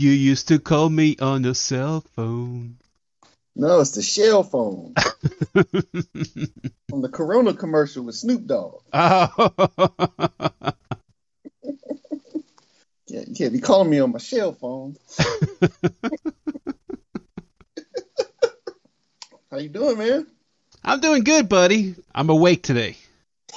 [0.00, 2.78] You used to call me on your cell phone.
[3.54, 4.94] No, it's the shell phone
[6.88, 8.80] from the Corona commercial with Snoop Dogg.
[8.94, 9.74] oh.
[13.08, 14.96] Yeah, you can't be calling me on my shell phone.
[19.50, 20.26] How you doing, man?
[20.82, 21.94] I'm doing good, buddy.
[22.14, 22.96] I'm awake today.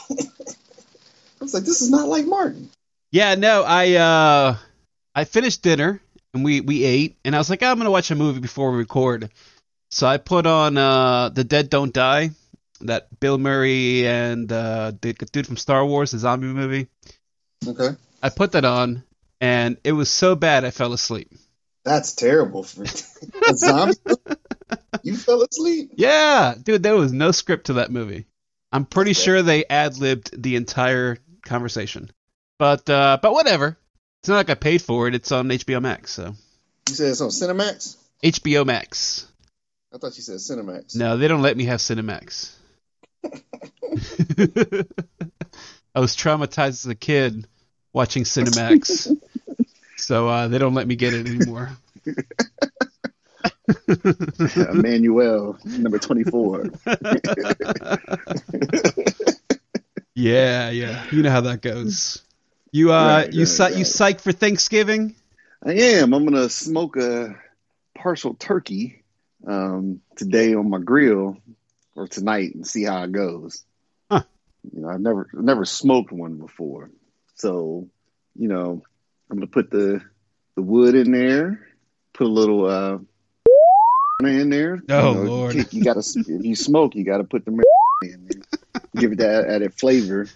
[0.10, 0.26] I
[1.40, 2.70] was like, this is not like Martin.
[3.12, 4.58] Yeah, no, I uh
[5.16, 6.02] I finished dinner
[6.34, 8.78] and we we ate and I was like, I'm gonna watch a movie before we
[8.78, 9.30] record.
[9.92, 12.32] So I put on uh The Dead Don't Die,
[12.82, 16.88] that Bill Murray and uh the dude from Star Wars, the zombie movie.
[17.68, 17.90] Okay.
[18.22, 19.04] I put that on
[19.40, 21.32] and it was so bad I fell asleep.
[21.84, 23.98] That's terrible for a zombie.
[25.04, 25.92] you fell asleep.
[25.96, 28.26] Yeah, dude, there was no script to that movie.
[28.72, 32.10] I'm pretty sure they ad libbed the entire conversation.
[32.58, 33.78] But uh but whatever.
[34.24, 35.16] It's not like I paid for it.
[35.16, 36.34] It's on HBO Max, so
[36.88, 37.98] You said it's on Cinemax.
[38.24, 39.28] HBO Max.
[39.94, 40.96] I thought you said Cinemax.
[40.96, 42.54] No, they don't let me have Cinemax.
[45.94, 47.46] I was traumatized as a kid
[47.92, 49.14] watching Cinemax,
[49.98, 51.72] so uh, they don't let me get it anymore.
[54.56, 56.70] Emmanuel, number twenty-four.
[60.16, 62.22] yeah, yeah, you know how that goes.
[62.74, 65.14] You uh, Right, you right, psych, you psych for Thanksgiving?
[65.64, 66.12] I am.
[66.12, 67.36] I'm gonna smoke a
[67.96, 69.04] partial turkey
[69.46, 71.38] um, today on my grill
[71.96, 73.64] or tonight and see how it goes.
[74.10, 74.24] Huh.
[74.74, 76.90] You know, I've never never smoked one before,
[77.36, 77.88] so
[78.36, 78.82] you know,
[79.30, 80.02] I'm gonna put the
[80.56, 81.68] the wood in there,
[82.16, 82.98] put a little uh
[84.28, 84.82] in there.
[84.90, 85.54] Oh, you know, Lord.
[85.54, 87.52] You, you gotta if you smoke, you gotta put the
[88.02, 90.28] in there, give it that added flavor.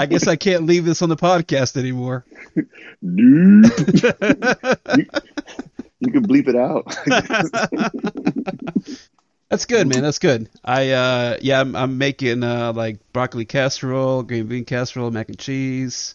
[0.00, 2.24] I guess I can't leave this on the podcast anymore.
[3.02, 3.70] Nope.
[6.00, 6.86] you can bleep it out.
[9.50, 10.00] That's good, man.
[10.00, 10.48] That's good.
[10.64, 15.38] I uh yeah, I'm, I'm making uh like broccoli casserole, green bean casserole, mac and
[15.38, 16.14] cheese.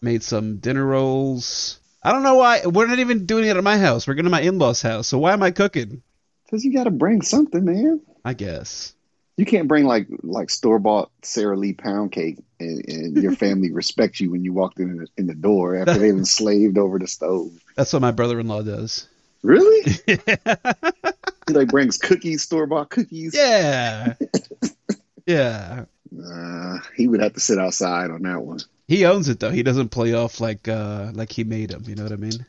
[0.00, 1.80] Made some dinner rolls.
[2.04, 4.06] I don't know why we're not even doing it at my house.
[4.06, 5.08] We're going to my in-laws' house.
[5.08, 6.02] So why am I cooking?
[6.44, 8.00] Because you got to bring something, man.
[8.24, 8.94] I guess.
[9.36, 13.72] You can't bring like like store bought Sara Lee pound cake, and, and your family
[13.72, 17.08] respects you when you walked in the, in the door after they've enslaved over the
[17.08, 17.50] stove.
[17.76, 19.08] That's what my brother-in-law does.
[19.42, 19.82] Really?
[21.46, 23.34] He like brings cookies, store bought cookies.
[23.34, 24.14] yeah.
[25.26, 25.84] Yeah.
[26.18, 28.60] Uh, he would have to sit outside on that one.
[28.86, 29.50] He owns it though.
[29.50, 32.46] He doesn't play off like uh like he made him, you know what I mean?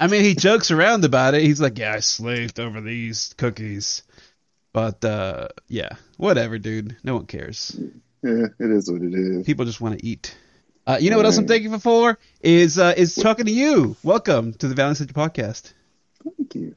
[0.00, 1.42] I mean, he jokes around about it.
[1.42, 4.02] He's like, "Yeah, I slaved over these cookies."
[4.74, 6.96] But uh yeah, whatever, dude.
[7.04, 7.78] No one cares.
[8.22, 9.46] Yeah, it is what it is.
[9.46, 10.36] People just want to eat.
[10.84, 13.96] Uh, you know what else I'm thankful for is uh, is talking to you.
[14.02, 15.72] Welcome to the Valiant City podcast.
[16.36, 16.74] Thank you.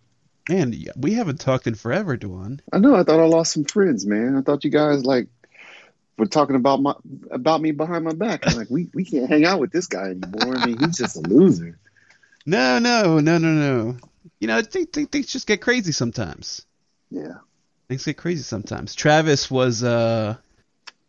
[0.48, 2.60] Man, we haven't talked in forever, Duan.
[2.72, 2.96] I know.
[2.96, 4.38] I thought I lost some friends, man.
[4.38, 5.28] I thought you guys like
[6.20, 6.94] were talking about my
[7.32, 8.48] about me behind my back.
[8.48, 10.56] I'm like, we we can't hang out with this guy anymore.
[10.56, 11.80] I mean, he's just a loser.
[12.46, 13.98] No, no, no, no, no.
[14.40, 16.64] You know, th- th- things just get crazy sometimes.
[17.10, 17.38] Yeah.
[17.90, 18.96] Things get crazy sometimes.
[18.96, 20.36] Travis was uh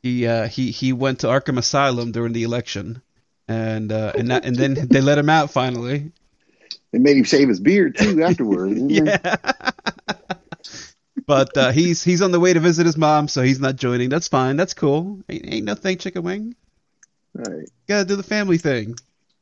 [0.02, 3.02] he uh he he went to Arkham Asylum during the election,
[3.48, 6.12] and uh and that, and then they let him out finally.
[6.92, 8.74] They made him shave his beard too afterward.
[8.74, 8.90] didn't?
[8.90, 9.70] Yeah.
[11.26, 14.08] but uh, he's he's on the way to visit his mom, so he's not joining.
[14.08, 14.56] That's fine.
[14.56, 15.20] That's cool.
[15.28, 16.54] Ain't, ain't no thing, chicken wing.
[17.34, 17.68] Right.
[17.86, 18.96] Gotta do the family thing.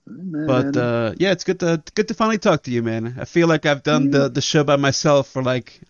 [0.06, 3.16] Man, But uh, yeah, it's good to good to finally talk to you, man.
[3.18, 5.80] I feel like I've done the the show by myself for like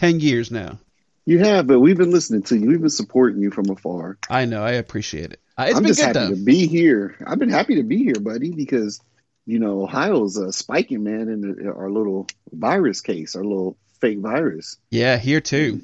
[0.00, 0.78] ten years now.
[1.26, 2.68] you have, but we've been listening to you.
[2.68, 4.16] We've been supporting you from afar.
[4.28, 4.62] I know.
[4.64, 5.40] I appreciate it.
[5.58, 6.34] Uh, it's I'm been just good happy though.
[6.34, 7.16] to be here.
[7.26, 9.00] I've been happy to be here, buddy, because
[9.46, 14.78] you know Ohio's uh, spiking, man, in our little virus case, our little fake virus.
[14.90, 15.82] Yeah, here too.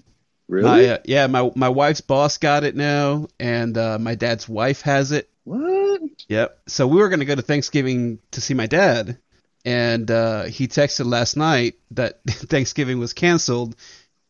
[0.49, 0.65] Really?
[0.65, 4.81] My, uh, yeah, my my wife's boss got it now, and uh, my dad's wife
[4.82, 5.28] has it.
[5.44, 6.00] what?
[6.28, 6.59] Yep.
[6.69, 9.19] So we were gonna go to Thanksgiving to see my dad,
[9.64, 13.76] and uh, he texted last night that Thanksgiving was canceled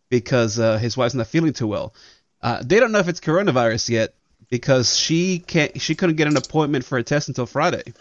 [0.08, 1.94] because uh, his wife's not feeling too well.
[2.42, 4.14] Uh, they don't know if it's coronavirus yet
[4.50, 5.80] because she can't.
[5.80, 7.94] She couldn't get an appointment for a test until Friday.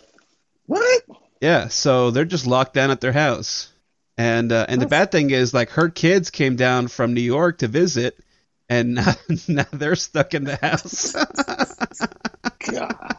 [0.66, 1.04] What?
[1.42, 3.72] Yeah, so they're just locked down at their house.
[4.18, 7.58] And uh, and the bad thing is, like, her kids came down from New York
[7.60, 8.18] to visit,
[8.70, 9.14] and now,
[9.48, 11.14] now they're stuck in the house.
[12.72, 13.18] God.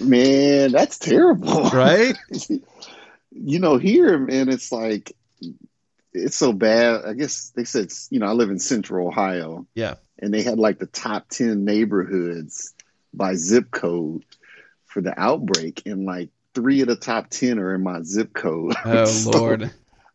[0.00, 1.70] Man, that's terrible.
[1.70, 2.16] right?
[3.30, 5.16] you know, here, man, it's like
[6.14, 7.04] it's so bad.
[7.04, 9.94] I guess they said, you know, I live in Central Ohio, Yeah.
[10.18, 12.72] and they had like the top ten neighborhoods
[13.12, 14.24] by zip code
[14.86, 18.74] for the outbreak, and like three of the top ten are in my zip code.
[18.84, 19.70] Oh So, Lord.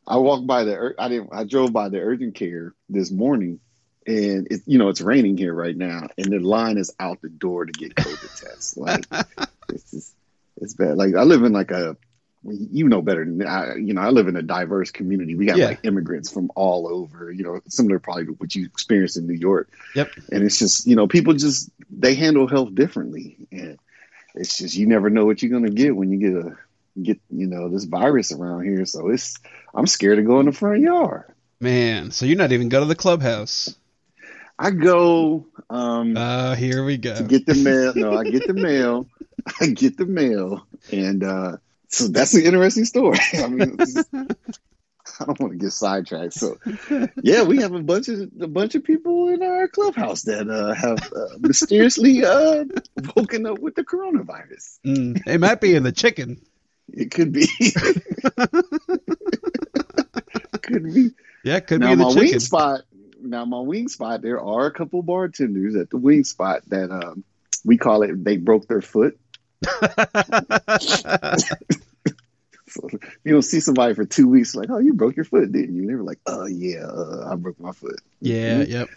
[0.07, 3.59] I walked by the I didn't I drove by the urgent care this morning
[4.07, 7.29] and it you know it's raining here right now and the line is out the
[7.29, 8.75] door to get COVID tests.
[8.75, 9.05] Like
[9.69, 10.15] it's just
[10.59, 10.97] it's bad.
[10.97, 11.95] Like I live in like a
[12.43, 15.35] you know better than I you know I live in a diverse community.
[15.35, 15.67] We got Yeah.
[15.67, 19.33] like immigrants from all over, you know, similar probably to what you experienced in New
[19.33, 19.69] York.
[19.95, 20.09] Yep.
[20.31, 23.77] And it's just, you know, people just they handle health differently and
[24.35, 26.57] it's just you never know what you're going to get when you get a
[27.01, 29.35] get you know this virus around here so it's
[29.73, 31.23] i'm scared to go in the front yard
[31.61, 33.75] Man, so you're not even go to the clubhouse.
[34.57, 37.15] i go um Uh, here we go.
[37.15, 39.07] to get the mail no i get the mail
[39.61, 41.57] i get the mail and uh
[41.89, 43.19] so that's an interesting story.
[43.37, 43.77] I mean
[45.19, 46.57] i don't want to get sidetracked so.
[47.23, 50.73] Yeah we have a bunch of a bunch of people in our clubhouse that uh
[50.75, 52.63] have uh, mysteriously uh
[53.15, 54.77] woken up with the coronavirus.
[54.85, 56.39] Mm, it might be in the chicken.
[56.93, 57.47] it could be.
[60.61, 61.11] Could be.
[61.43, 62.29] Yeah, it could now be in my the chicken.
[62.31, 62.81] wing spot
[63.21, 67.23] now my wing spot there are a couple bartenders at the wing spot that um
[67.65, 69.17] we call it they broke their foot
[72.67, 72.89] so
[73.23, 75.81] you don't see somebody for two weeks like oh you broke your foot didn't you
[75.81, 78.89] and they were like oh yeah uh, i broke my foot yeah, yep.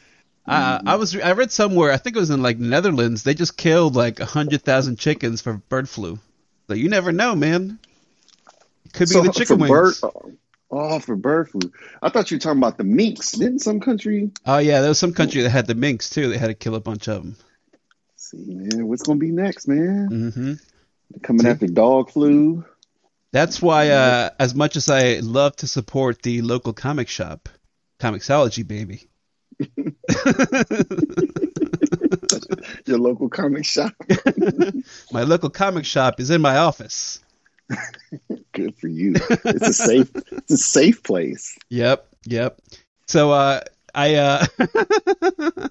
[0.47, 3.57] I, I was I read somewhere I think it was in like Netherlands they just
[3.57, 6.19] killed like a hundred thousand chickens for bird flu.
[6.67, 7.79] So you never know, man.
[8.87, 10.01] It could be so the chicken wings.
[10.01, 10.13] bird
[10.73, 11.61] oh for bird flu
[12.01, 14.99] i thought you were talking about the minks didn't some country Oh yeah, there was
[14.99, 16.29] some country that had the minks too.
[16.29, 17.37] They had to kill a bunch of them.
[18.33, 20.55] See man what's gonna be next man hmm
[21.23, 21.49] coming See?
[21.49, 22.65] after dog flu
[23.33, 27.49] That's why, uh, as much as I love to support the local comic shop,
[28.01, 29.09] Comixology, baby.
[32.87, 33.93] your local comic shop
[35.11, 37.21] my local comic shop is in my office.
[38.53, 39.15] good for you
[39.45, 42.59] it's a safe it's a safe place Yep, yep.
[43.09, 43.61] So, uh,
[43.95, 44.47] I, uh,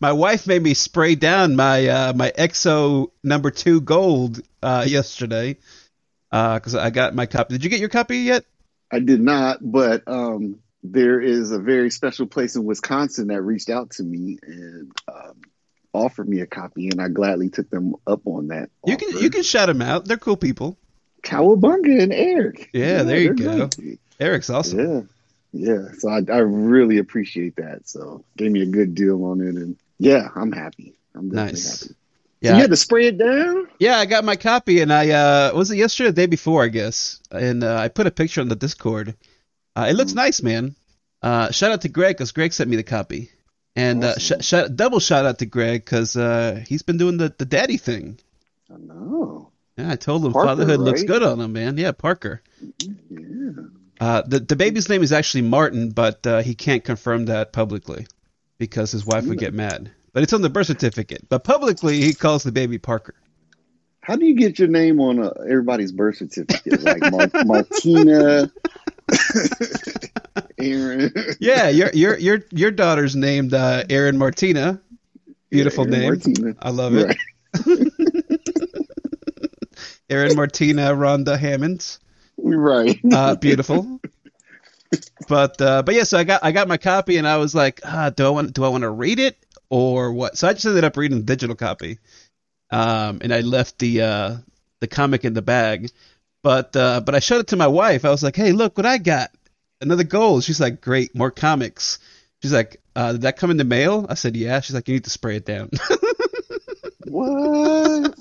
[0.00, 5.56] my wife made me spray down my, uh, my EXO number two gold, uh, yesterday.
[6.30, 7.54] Uh, cause I got my copy.
[7.54, 8.44] Did you get your copy yet?
[8.90, 13.70] I did not, but um, there is a very special place in Wisconsin that reached
[13.70, 15.40] out to me and um,
[15.92, 18.70] offered me a copy, and I gladly took them up on that.
[18.84, 20.04] You can, you can shout them out.
[20.04, 20.76] They're cool people.
[21.22, 22.70] Cowabunga and Eric.
[22.72, 23.68] Yeah, there you go.
[23.68, 24.00] great.
[24.20, 24.78] Eric's awesome.
[24.78, 25.00] Yeah,
[25.54, 25.88] yeah.
[25.98, 27.88] So I, I really appreciate that.
[27.88, 30.94] So gave me a good deal on it, and yeah, I'm happy.
[31.14, 31.80] I'm definitely Nice.
[31.82, 31.88] happy.
[31.92, 31.94] So
[32.40, 32.54] Yeah.
[32.56, 33.68] you had to spray it down.
[33.78, 36.68] Yeah, I got my copy, and I uh, was it yesterday, the day before, I
[36.68, 39.14] guess, and uh, I put a picture on the Discord.
[39.76, 40.74] Uh, it looks nice, man.
[41.22, 43.30] Uh, shout out to Greg because Greg sent me the copy,
[43.76, 44.40] and uh, Awesome.
[44.40, 47.78] sh- shout, double shout out to Greg because uh, he's been doing the, the daddy
[47.78, 48.18] thing.
[48.70, 49.50] I know.
[49.78, 51.76] Yeah, I told him Parker, fatherhood looks good on him, man.
[51.78, 52.42] Yeah, Parker.
[52.78, 53.50] Yeah.
[54.00, 58.06] Uh, the the baby's name is actually Martin, but uh, he can't confirm that publicly
[58.58, 59.90] because his wife would get mad.
[60.12, 61.28] But it's on the birth certificate.
[61.28, 63.14] But publicly, he calls the baby Parker.
[64.00, 66.82] How do you get your name on uh, everybody's birth certificate?
[66.82, 68.50] Like Mar- Martina,
[70.58, 71.12] Aaron.
[71.40, 74.80] Yeah, your your your your daughter's named uh, Erin Martina.
[75.50, 76.08] Beautiful Aaron name.
[76.08, 76.54] Martina.
[76.60, 77.06] I love it.
[77.06, 77.16] Right.
[80.10, 81.98] Erin Martina Rhonda Hammonds.
[82.38, 82.98] Right.
[83.12, 84.00] Uh, beautiful.
[85.28, 87.80] But uh, but yeah, so I got I got my copy and I was like,
[87.84, 89.36] ah, do I want do I want to read it
[89.68, 90.36] or what?
[90.36, 91.98] So I just ended up reading the digital copy,
[92.70, 94.36] um, and I left the uh,
[94.80, 95.90] the comic in the bag.
[96.42, 98.04] But uh, but I showed it to my wife.
[98.04, 99.30] I was like, hey, look what I got,
[99.80, 100.40] another goal.
[100.40, 101.98] She's like, great, more comics.
[102.42, 104.06] She's like, uh, did that come in the mail?
[104.08, 104.60] I said, yeah.
[104.60, 105.70] She's like, you need to spray it down.
[107.06, 108.14] what?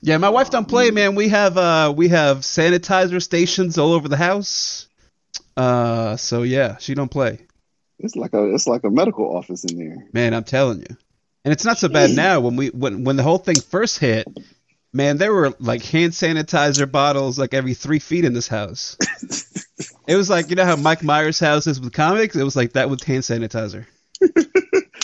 [0.00, 1.14] Yeah, my wife don't play, man.
[1.14, 4.88] We have uh we have sanitizer stations all over the house.
[5.56, 7.40] Uh so yeah, she don't play.
[7.98, 10.06] It's like a it's like a medical office in there.
[10.12, 10.96] Man, I'm telling you.
[11.44, 14.28] And it's not so bad now when we when when the whole thing first hit,
[14.92, 18.96] man, there were like hand sanitizer bottles like every 3 feet in this house.
[20.06, 22.36] it was like, you know how Mike Myers' house is with comics?
[22.36, 23.86] It was like that with hand sanitizer.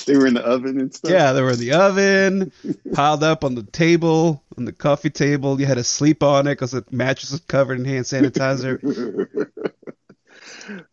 [0.07, 1.11] They were in the oven and stuff.
[1.11, 2.53] Yeah, they were in the oven,
[2.93, 5.59] piled up on the table, on the coffee table.
[5.61, 8.79] You had to sleep on it because the mattress was covered in hand sanitizer.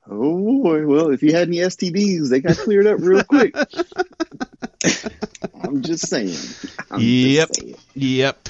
[0.09, 0.85] oh boy.
[0.87, 3.55] Well, if you had any STDs, they got cleared up real quick.
[5.63, 6.35] I'm just saying.
[6.89, 7.55] I'm just Yep.
[7.55, 7.75] saying.
[7.95, 8.49] Yep.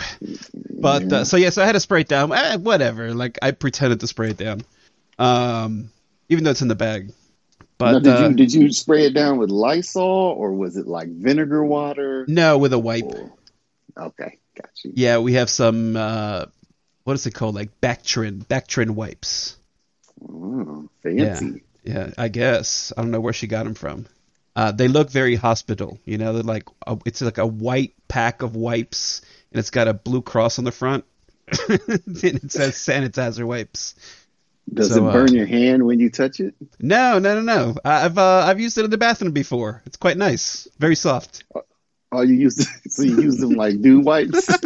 [0.80, 2.32] But uh, so yeah, so I had to spray it down.
[2.32, 3.13] Eh, whatever.
[3.13, 4.62] Like I pretended to spray it down,
[5.20, 5.91] um,
[6.30, 7.12] even though it's in the bag.
[7.81, 11.09] Now, did uh, you did you spray it down with Lysol or was it like
[11.09, 12.25] vinegar water?
[12.27, 13.05] no, with a wipe.
[13.05, 13.33] Or-
[13.97, 14.93] okay, got you.
[14.95, 16.45] Yeah, we have some uh,
[17.03, 17.55] what is it called?
[17.55, 19.57] Like Bactrin, Bactrin wipes.
[20.23, 21.63] Oh, fancy.
[21.83, 22.93] Yeah, I guess.
[22.95, 24.05] I don't know where she got them from.
[24.55, 26.00] Uh, they look very hospital.
[26.05, 29.21] You know, they're like a, it's like a white pack of wipes,
[29.51, 31.05] and it's got a blue cross on the front,
[31.69, 33.95] and it says sanitizer wipes.
[34.74, 36.56] Does So, it uh, burn your hand when you touch it?
[36.80, 37.75] No, no, no, no.
[37.84, 39.82] I've uh, I've used it in the bathroom before.
[39.86, 41.44] It's quite nice, very soft.
[42.12, 44.48] Oh, you use so you use them like dew wipes?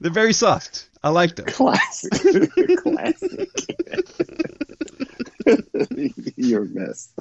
[0.00, 0.88] They're very soft.
[1.02, 1.46] I like them.
[1.46, 2.12] Classic.
[2.82, 3.48] Classic.
[6.36, 7.12] You're a mess.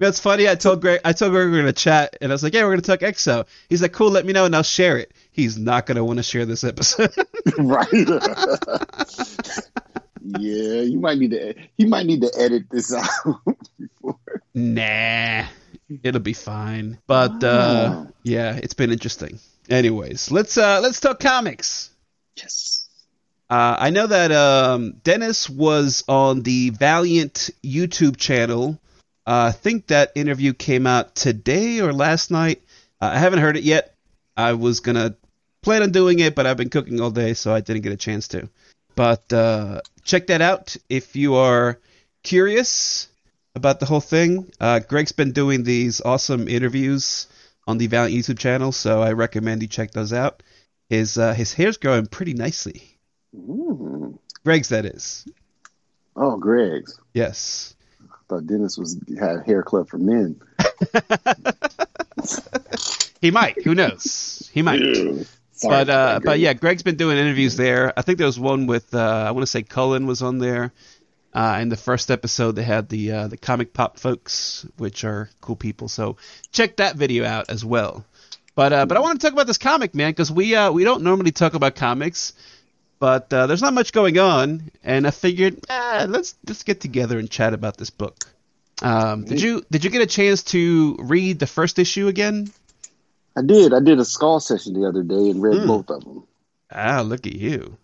[0.00, 0.48] That's funny.
[0.48, 1.00] I told Greg.
[1.04, 3.00] I told Greg we are gonna chat, and I was like, "Yeah, we're gonna talk
[3.00, 6.16] EXO." He's like, "Cool, let me know, and I'll share it." He's not gonna want
[6.16, 7.14] to share this episode.
[7.58, 7.86] right.
[10.24, 11.54] yeah, you might need to.
[11.76, 12.92] He might need to edit this
[13.26, 13.40] out.
[13.78, 14.18] before.
[14.52, 15.44] nah,
[16.02, 16.98] it'll be fine.
[17.06, 18.08] But uh, Wow.
[18.24, 19.38] yeah, it's been interesting.
[19.70, 21.90] Anyways, let's uh, let's talk comics.
[22.36, 22.88] Yes.
[23.48, 28.78] Uh, I know that um, Dennis was on the Valiant YouTube channel.
[29.24, 32.60] Uh, I think that interview came out today or last night.
[33.00, 33.94] Uh, I haven't heard it yet.
[34.36, 35.14] I was gonna
[35.68, 37.96] plan on doing it, but I've been cooking all day, so I didn't get a
[37.96, 38.48] chance to.
[38.96, 41.78] But uh, check that out if you are
[42.22, 43.06] curious
[43.54, 44.50] about the whole thing.
[44.58, 47.26] Uh, Greg's been doing these awesome interviews
[47.66, 50.42] on the Valiant YouTube channel, so I recommend you check those out.
[50.88, 52.98] His uh, his hair's growing pretty nicely.
[53.36, 54.18] Mm.
[54.44, 55.28] Greg's that is.
[56.16, 56.98] Oh, Greg's.
[57.12, 57.74] Yes.
[58.10, 60.40] I thought Dennis was had hair club for men.
[63.20, 63.62] He might.
[63.64, 64.48] Who knows?
[64.52, 64.80] He might.
[65.58, 67.92] Sorry But uh, but yeah, Greg's been doing interviews there.
[67.96, 70.72] I think there was one with uh, I want to say Cullen was on there.
[71.34, 75.28] Uh, in the first episode, they had the uh, the comic pop folks, which are
[75.40, 75.88] cool people.
[75.88, 76.16] So
[76.52, 78.04] check that video out as well.
[78.54, 80.84] But uh, but I want to talk about this comic, man, because we uh, we
[80.84, 82.32] don't normally talk about comics,
[82.98, 87.18] but uh, there's not much going on, and I figured ah, let's let's get together
[87.18, 88.24] and chat about this book.
[88.80, 92.48] Um, did you did you get a chance to read the first issue again?
[93.38, 93.72] I did.
[93.72, 95.66] I did a skull session the other day and read Hmm.
[95.68, 96.24] both of them.
[96.72, 97.76] Ah, look at you.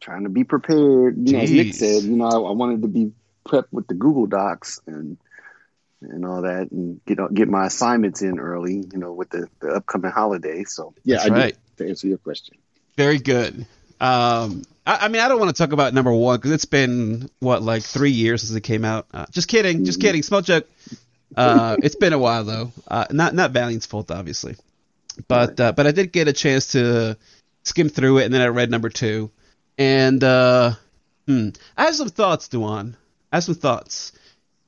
[0.00, 1.16] Trying to be prepared.
[1.26, 3.12] You know, as Nick said, you know, I, I wanted to be
[3.46, 5.16] prepped with the Google Docs and
[6.00, 8.74] and all that, and get get my assignments in early.
[8.92, 10.64] You know, with the, the upcoming holiday.
[10.64, 11.46] So yeah, That's I right.
[11.46, 11.58] did.
[11.84, 12.56] To answer your question,
[12.96, 13.66] Very good.
[14.00, 17.30] Um, I, I mean, I don't want to talk about number one because it's been
[17.38, 19.06] what like three years since it came out.
[19.14, 20.02] Uh, just kidding, just Mhm.
[20.02, 20.22] kidding.
[20.22, 20.66] Small joke.
[21.36, 22.72] Uh, it's been a while though.
[22.88, 24.56] Uh, not not Valiant's fault, obviously.
[25.28, 27.16] But uh, but I did get a chance to
[27.64, 29.30] skim through it, and then I read number two,
[29.78, 30.72] and uh,
[31.26, 32.94] hmm, I have some thoughts, Duan.
[33.32, 34.12] I have some thoughts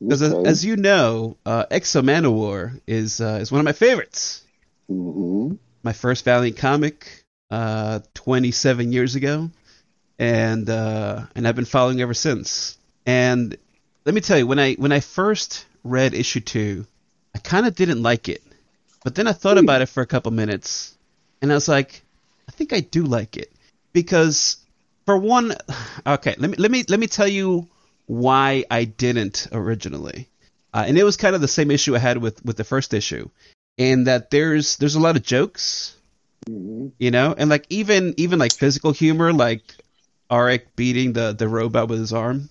[0.00, 0.48] because as, Okay.
[0.50, 4.42] as you know, uh, X-O Manowar is uh, is one of my favorites
[4.90, 5.58] Mhm.
[5.82, 9.50] my first Valiant comic uh, 27 years ago,
[10.18, 12.76] and uh, and I've been following ever since.
[13.06, 13.56] And
[14.04, 16.86] let me tell you, when I when I first read issue two,
[17.34, 18.42] I kind of didn't like it,
[19.04, 20.96] but then I thought about it for a couple minutes,
[21.40, 22.02] and I was like,
[22.48, 23.52] I think I do like it
[23.92, 24.56] because
[25.06, 25.52] for one,
[26.06, 27.68] okay, let me let me let me tell you
[28.06, 30.28] why I didn't originally.
[30.72, 32.92] Uh, and it was kind of the same issue I had with, with the first
[32.94, 33.28] issue,
[33.78, 35.94] and that there's there's a lot of jokes,
[36.48, 36.90] Mhm.
[36.98, 39.62] you know, and like even even like physical humor, like
[40.30, 42.48] Aric beating the the robot with his arm.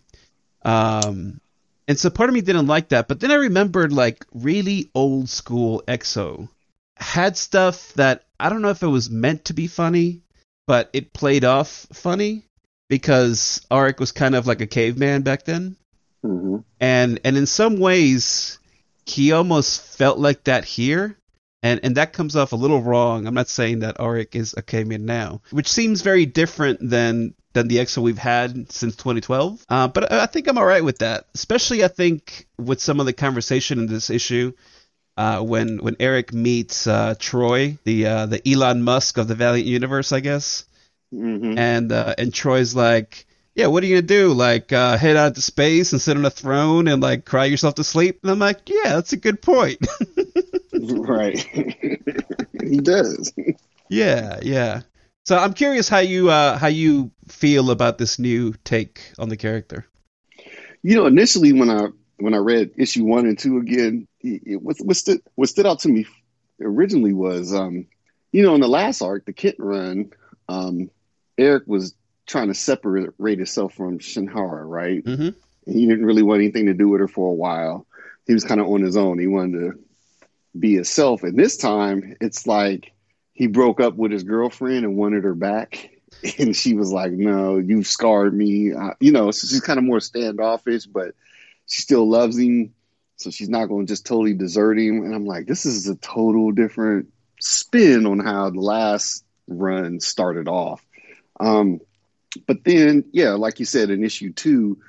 [0.64, 1.42] Um,
[1.88, 5.30] and so part of me didn't like that, but then I remembered like really old
[5.30, 6.50] school EXO
[6.98, 10.22] had stuff that I don't know if it was meant to be funny,
[10.68, 12.44] but it played off funny
[12.90, 15.76] because Aric was kind of like a caveman back then
[16.24, 16.64] Mhm.
[16.80, 18.60] and and in some ways
[19.06, 21.18] he almost felt like that here
[21.64, 24.62] and and that comes off a little wrong i'm not saying that aric is a
[24.62, 29.88] caveman now which seems very different than than the exo we've had since 2012 uh,
[29.88, 33.06] but I, I think i'm all right with that especially i think with some of
[33.08, 34.54] the conversation in this issue
[35.18, 39.68] uh, when when eric meets uh, troy the uh, the elon musk of the valiant
[39.68, 40.66] universe i guess
[41.14, 41.60] Mhm.
[41.60, 44.34] and uh, and Troy's like, yeah, what are you gonna do?
[44.34, 47.76] Like uh, head out to space and sit on a throne and like cry yourself
[47.76, 48.22] to sleep?
[48.24, 49.78] And I'm like, yeah, that's a good point.
[50.82, 51.38] right.
[52.64, 53.34] he does.
[53.90, 54.82] yeah, yeah.
[55.26, 59.38] So I'm curious how you uh, how you feel about this new take on the
[59.38, 59.86] character.
[60.82, 61.88] You know, initially when I
[62.18, 65.66] when I read issue one and two again, it, it, what, what stood what stood
[65.66, 66.06] out to me
[66.62, 67.88] originally was, um,
[68.32, 70.12] you know, in the last arc, the Kindt run,
[70.50, 70.90] um,
[71.38, 75.04] Eric was trying to separate himself from Shanhara, right?
[75.04, 75.30] Mm-hmm.
[75.72, 77.88] He didn't really want anything to do with her for a while.
[78.28, 79.20] He was kind of on his own.
[79.20, 79.80] He wanted to
[80.58, 81.24] be himself.
[81.24, 82.92] And this time, it's like
[83.34, 85.90] he broke up with his girlfriend and wanted her back.
[86.38, 90.00] And she was like, "No, you've scarred me." You know, so she's kind of more
[90.00, 91.16] standoffish, but
[91.66, 92.74] she still loves him,
[93.18, 95.04] so she's not going to just totally desert him.
[95.04, 100.48] And I'm like, this is a total different spin on how the last run started
[100.48, 100.86] off.
[101.40, 101.82] Um,
[102.48, 104.80] but then, yeah, like you said in issue two,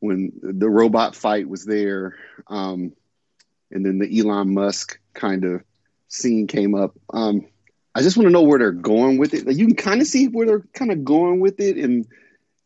[0.00, 2.16] when the robot fight was there,
[2.48, 2.92] um,
[3.70, 5.64] and then the Elon Musk kind of
[6.08, 6.94] scene came up.
[7.12, 7.46] Um,
[7.94, 9.46] I just want to know where they're going with it.
[9.46, 12.06] Like, you can kind of see where they're kind of going with it, and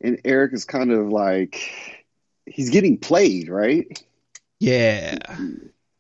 [0.02, 1.62] and Eric is kind of like
[2.47, 3.87] he's getting played, right?
[4.59, 5.19] Yeah,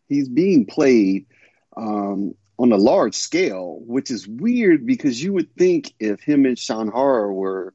[0.08, 1.26] he's being played
[1.76, 6.56] um, on a large scale, which is weird because you would think if him and
[6.56, 7.72] Shanhara were,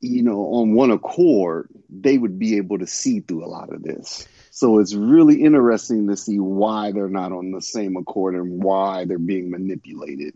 [0.00, 3.82] you know, on one accord, they would be able to see through a lot of
[3.82, 4.26] this.
[4.56, 9.04] So it's really interesting to see why they're not on the same accord and why
[9.04, 10.32] they're being manipulated.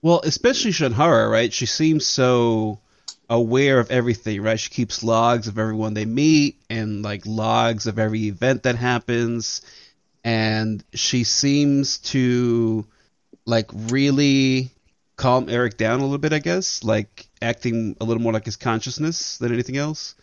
[0.00, 1.52] Well, especially Shanhara, right?
[1.52, 2.80] She seems so
[3.28, 4.58] aware of everything, right?
[4.58, 9.60] She keeps logs of everyone they meet and like logs of every event that happens.
[10.24, 12.86] And she seems to
[13.44, 14.70] like really
[15.16, 18.56] calm Eric down a little bit, I guess, like acting a little more like his
[18.56, 20.14] consciousness than anything else.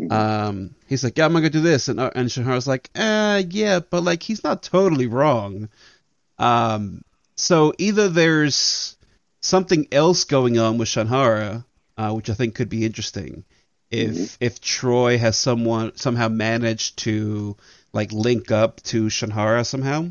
[0.00, 0.12] Mm-hmm.
[0.12, 3.80] Um, he's like, yeah, I'm gonna do this, and uh, and Shanhara's like, uh, yeah,
[3.80, 5.68] but like he's not totally wrong.
[6.38, 7.02] Um,
[7.36, 8.96] so either there's
[9.40, 11.64] something else going on with Shanhara,
[11.96, 13.44] uh, which I think could be interesting.
[13.90, 14.44] If mm-hmm.
[14.44, 17.56] if Troy has someone somehow managed to
[17.92, 20.08] like link up to Shanhara somehow,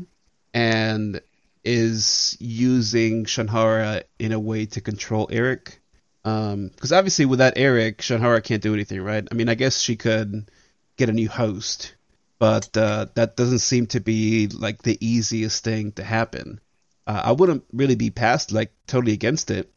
[0.54, 1.20] and
[1.64, 5.80] is using Shanhara in a way to control Eric.
[6.24, 9.26] Because um, obviously, without Eric, Shanhara can't do anything, right?
[9.30, 10.50] I mean, I guess she could
[10.96, 11.94] get a new host,
[12.38, 16.60] but uh, that doesn't seem to be like the easiest thing to happen
[17.06, 19.70] uh, I wouldn't really be past like totally against it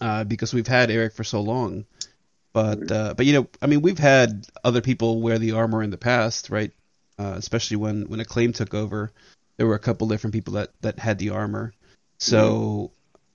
[0.00, 1.86] uh, because we've had Eric for so long.
[2.52, 5.90] But uh, but you know, I mean, we've had other people wear the armor in
[5.90, 6.72] the past, right?
[7.18, 9.10] Uh, especially when when Acclaim took over,
[9.56, 11.72] there were a couple different people that that had the armor.
[12.18, 12.92] So,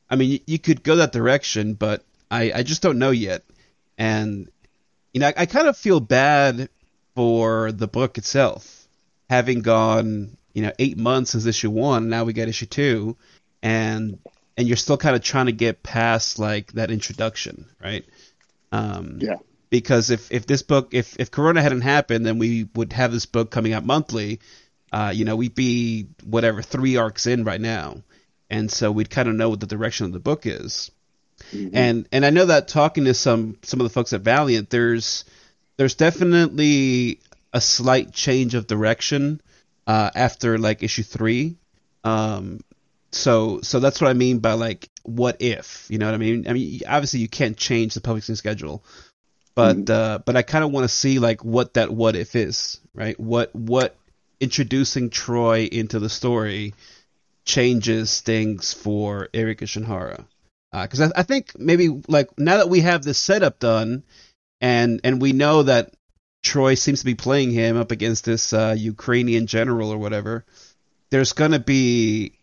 [0.09, 3.43] I mean, you, you could go that direction, but I I just don't know yet.
[3.97, 4.49] And
[5.13, 6.69] you know, I, I kind of feel bad
[7.15, 8.87] for the book itself,
[9.29, 12.09] having gone you know eight months since issue one.
[12.09, 13.17] Now we get issue two,
[13.61, 14.19] and
[14.57, 18.05] and you're still kind of trying to get past like that introduction, right?
[18.71, 19.35] Um, yeah.
[19.69, 23.25] Because if, if this book if if Corona hadn't happened, then we would have this
[23.25, 24.39] book coming out monthly.
[24.91, 28.01] Uh, you know, we'd be whatever three arcs in right now,
[28.49, 30.89] and so we'd kind of know what the direction of the book is.
[31.51, 31.75] Mm-hmm.
[31.75, 35.25] And and I know that talking to some some of the folks at Valiant, there's
[35.77, 37.19] there's definitely
[37.53, 39.41] a slight change of direction
[39.87, 41.57] uh, after like issue three.
[42.03, 42.61] Um,
[43.11, 46.47] so so that's what I mean by like what if you know what I mean
[46.47, 48.83] I mean obviously you can't change the publishing schedule
[49.55, 49.91] but mm-hmm.
[49.91, 53.19] uh, but I kind of want to see like what that what if is right
[53.19, 53.95] what what
[54.39, 56.73] introducing Troy into the story
[57.45, 60.25] changes things for Eric and Shanhara
[60.71, 64.03] because uh, I, I think maybe like now that we have this setup done
[64.61, 65.93] and and we know that
[66.43, 70.45] Troy seems to be playing him up against this uh, Ukrainian general or whatever
[71.09, 72.33] there's gonna be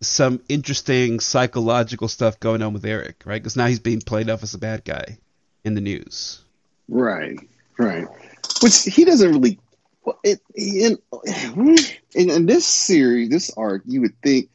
[0.00, 3.40] some interesting psychological stuff going on with Eric, right?
[3.40, 5.18] Because now he's being played off as a bad guy
[5.64, 6.40] in the news.
[6.88, 7.38] Right,
[7.78, 8.06] right.
[8.62, 9.58] Which he doesn't really.
[10.24, 10.96] It, in,
[12.14, 14.48] in, in this series, this arc, you would think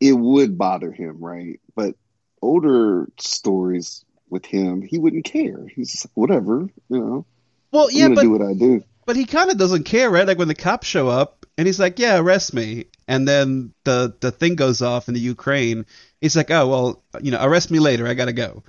[0.00, 1.60] it would bother him, right?
[1.76, 1.94] But
[2.42, 5.66] older stories with him, he wouldn't care.
[5.74, 7.26] He's just, whatever, you know.
[7.72, 8.82] Well, yeah, but do what I do.
[9.06, 10.26] But he kind of doesn't care, right?
[10.26, 14.14] Like when the cops show up, and he's like, "Yeah, arrest me." And then the
[14.20, 15.86] the thing goes off in the Ukraine.
[16.20, 18.06] He's like, "Oh well, you know, arrest me later.
[18.06, 18.62] I gotta go."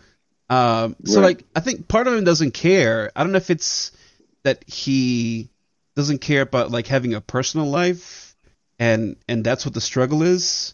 [0.50, 1.38] Um, so right.
[1.38, 3.12] like, I think part of him doesn't care.
[3.16, 3.92] I don't know if it's
[4.44, 5.50] that he
[5.96, 8.36] doesn't care about like having a personal life,
[8.80, 10.74] and and that's what the struggle is,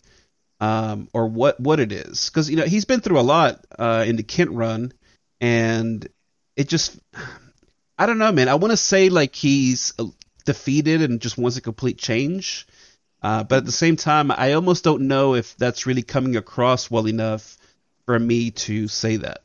[0.65, 2.29] um, or what what it is.
[2.29, 4.91] Because you know he's been through a lot uh, in the Kindt run,
[5.39, 6.07] and
[6.55, 6.99] it just
[7.97, 8.49] I don't know, man.
[8.49, 9.93] I want to say like he's
[10.45, 12.67] defeated and just wants a complete change.
[13.21, 16.91] Uh, but at the same time, I almost don't know if that's really coming across
[16.91, 17.57] well enough
[18.05, 19.41] for me to say that.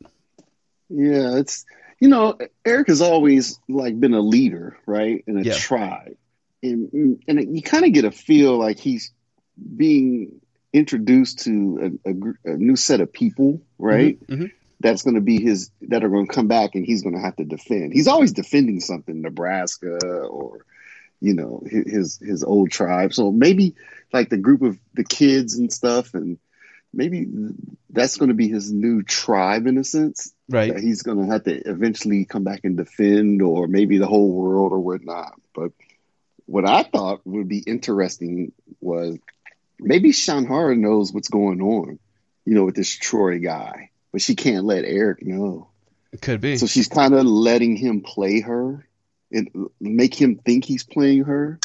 [0.89, 1.65] Yeah, it's
[1.99, 5.55] you know Eric has always like been a leader, right, in a yeah.
[5.55, 6.17] tribe,
[6.63, 9.13] and and you kind of get a feel like he's
[9.77, 10.41] being
[10.73, 14.21] introduced to a, a, a new set of people, right?
[14.21, 14.47] Mm-hmm, mm-hmm.
[14.81, 17.21] That's going to be his that are going to come back, and he's going to
[17.21, 17.93] have to defend.
[17.93, 20.65] He's always defending something, Nebraska or
[21.21, 23.13] you know his his old tribe.
[23.13, 23.75] So maybe
[24.13, 26.39] like the group of the kids and stuff, and
[26.95, 27.27] maybe
[27.91, 30.33] that's going to be his new tribe in a sense.
[30.49, 30.73] Right.
[30.73, 34.33] That he's going to have to eventually come back and defend, or maybe the whole
[34.33, 35.35] world or whatnot.
[35.55, 35.73] But
[36.47, 39.19] what I thought would be interesting was
[39.81, 41.99] maybe Shanhara knows what's going on,
[42.45, 45.69] you know, with this Troy guy, but she can't let Eric know.
[46.13, 46.57] It could be.
[46.57, 48.87] So she's kind of letting him play her
[49.31, 51.59] and make him think he's playing her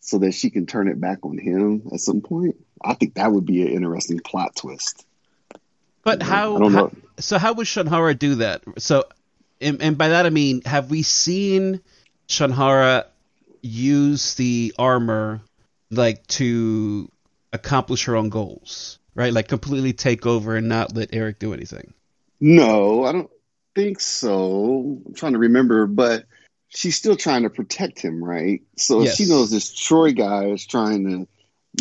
[0.00, 2.56] so that she can turn it back on him at some point.
[2.82, 5.04] I think that would be an interesting plot twist.
[6.02, 6.92] But how, I don't how know.
[7.18, 8.62] so how would Shanhara do that?
[8.78, 9.04] So
[9.60, 11.80] and, and by that I mean have we seen
[12.28, 13.06] Shanhara
[13.60, 15.40] use the armor
[15.90, 17.10] like to
[17.52, 19.32] accomplish her own goals, right?
[19.32, 21.94] Like completely take over and not let Eric do anything.
[22.40, 23.30] No, I don't
[23.74, 25.00] think so.
[25.06, 26.24] I'm trying to remember, but
[26.68, 28.62] she's still trying to protect him, right?
[28.76, 29.16] So Yes.
[29.16, 31.28] she knows this Troy guy is trying to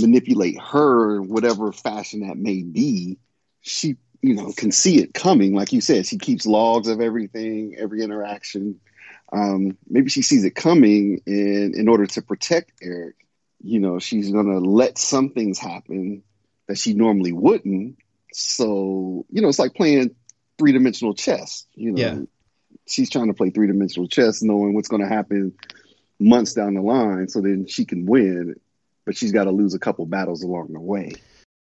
[0.01, 3.17] manipulate her in whatever fashion that may be,
[3.61, 5.53] she, you know, can see it coming.
[5.53, 8.79] Like you said, she keeps logs of everything, every interaction.
[9.31, 13.15] Um, maybe she sees it coming, and in order to protect Eric,
[13.61, 16.23] you know, she's gonna let some things happen
[16.67, 17.97] that she normally wouldn't.
[18.33, 20.15] So, you know, it's like playing
[20.57, 21.65] three dimensional chess.
[21.73, 22.19] You know, Yeah.
[22.87, 25.53] she's trying to play three dimensional chess, knowing what's going to happen
[26.19, 28.55] months down the line, so then she can win.
[29.05, 31.13] But she's got to lose a couple battles along the way.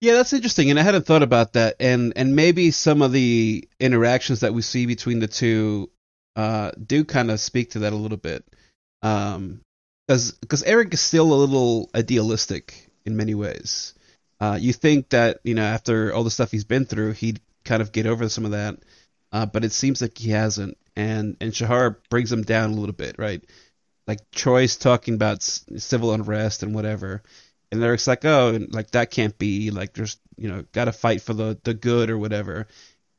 [0.03, 1.77] Yeah, that's interesting, and I hadn't thought about that.
[1.81, 5.91] And and maybe some of the interactions that we see between the two
[6.37, 8.45] uh, do kind of speak to that a little bit.
[9.03, 9.61] Um,
[10.11, 13.95] because Eric is still a little idealistic in many ways.
[14.41, 17.81] Uh, you think that you know after all the stuff he's been through, he'd kind
[17.81, 18.79] of get over some of that,
[19.33, 20.77] uh, but it seems like he hasn't.
[20.97, 23.43] And and Shahar brings him down a little bit, right?
[24.07, 27.23] Like Troy's talking about civil unrest and whatever,
[27.71, 29.71] and Eric's like, oh, like that can't be.
[29.71, 32.67] Like there's you know got to fight for the the good or whatever.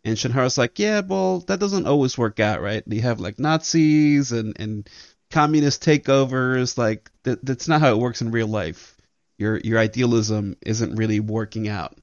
[0.04, 2.84] And Shanhara's like, yeah, well, that doesn't always work out, right?
[2.88, 4.90] You have like Nazis and and
[5.32, 6.78] communist takeovers.
[6.78, 8.96] Like that, that's not how it works in real life.
[9.38, 11.98] Your your idealism isn't really working out.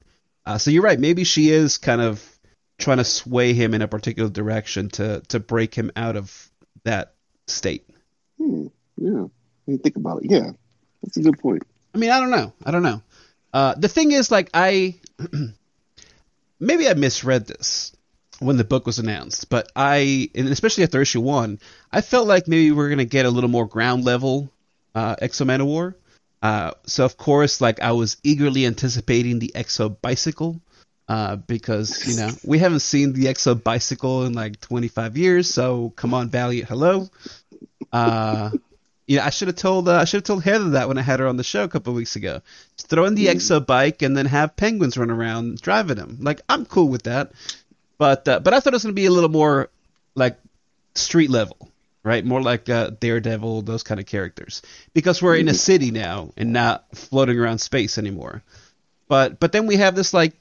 [0.45, 0.99] Uh, so you're right.
[0.99, 2.23] Maybe she is kind of
[2.77, 6.49] trying to sway him in a particular direction to to break him out of
[6.83, 7.13] that
[7.47, 7.87] state.
[8.37, 9.31] Hmm, yeah, when
[9.67, 10.51] you think about it, yeah,
[11.03, 11.63] that's a good point.
[11.93, 12.53] I mean, I don't know.
[12.63, 13.01] I don't know.
[13.53, 14.99] Uh, the thing is, like, I
[16.59, 17.93] maybe I misread this
[18.39, 21.59] when the book was announced, but I, and especially after issue one,
[21.91, 24.51] I felt like maybe we are gonna get a little more ground level
[24.95, 25.95] uh, X-O Manowar.
[26.41, 30.61] Uh, so of course, like, I was eagerly anticipating the Exo Bicycle.
[31.07, 35.91] Uh, because you know we haven't seen the Exo bicycle in like 25 years, so
[35.95, 37.09] come on, Valiant, hello.
[37.91, 38.51] Uh,
[39.07, 41.19] yeah, I should have told uh, I should have told Heather that when I had
[41.19, 42.43] her on the show a couple of weeks ago.
[42.77, 46.19] Just throw in the Exo bike and then have penguins run around driving them.
[46.21, 47.31] Like I'm cool with that,
[47.99, 49.69] but uh, but I thought it was gonna be a little more
[50.15, 50.39] like
[50.95, 51.69] street level,
[52.03, 52.25] right?
[52.25, 54.63] More like uh, Daredevil, those kind of characters,
[54.95, 58.41] because we're in a city now and not floating around space anymore.
[59.07, 60.33] But but then we have this like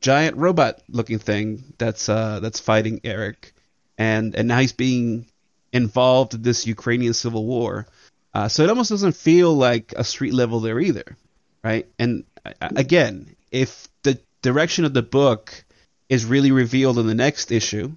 [0.00, 3.54] giant robot looking thing that's uh that's fighting Eric,
[3.96, 5.26] and and now he's being
[5.72, 7.86] involved in this Ukrainian civil war.
[8.34, 11.16] Uh, so it almost doesn't feel like a street level there either,
[11.62, 11.86] right?
[11.98, 15.64] And uh, again, if the direction of the book
[16.08, 17.92] is really revealed in the next issue,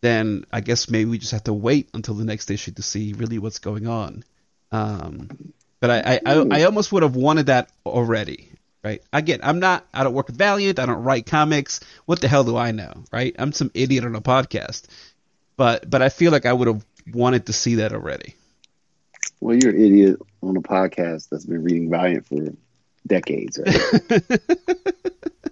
[0.00, 3.12] then I guess maybe we just have to wait until the next issue to see
[3.12, 4.24] really what's going on.
[4.72, 8.50] Um, but I, I, I, I almost would have wanted that already,
[8.82, 9.02] right?
[9.12, 11.80] Again, I'm not, I don't work at Valiant, I don't write comics.
[12.06, 13.34] What the hell do I know, right?
[13.38, 14.86] I'm some idiot on a podcast.
[15.56, 18.34] But, but I feel like I would have wanted to see that already.
[19.40, 22.54] Well, you're an idiot on a podcast that's been reading Valiant for
[23.06, 24.22] decades, right?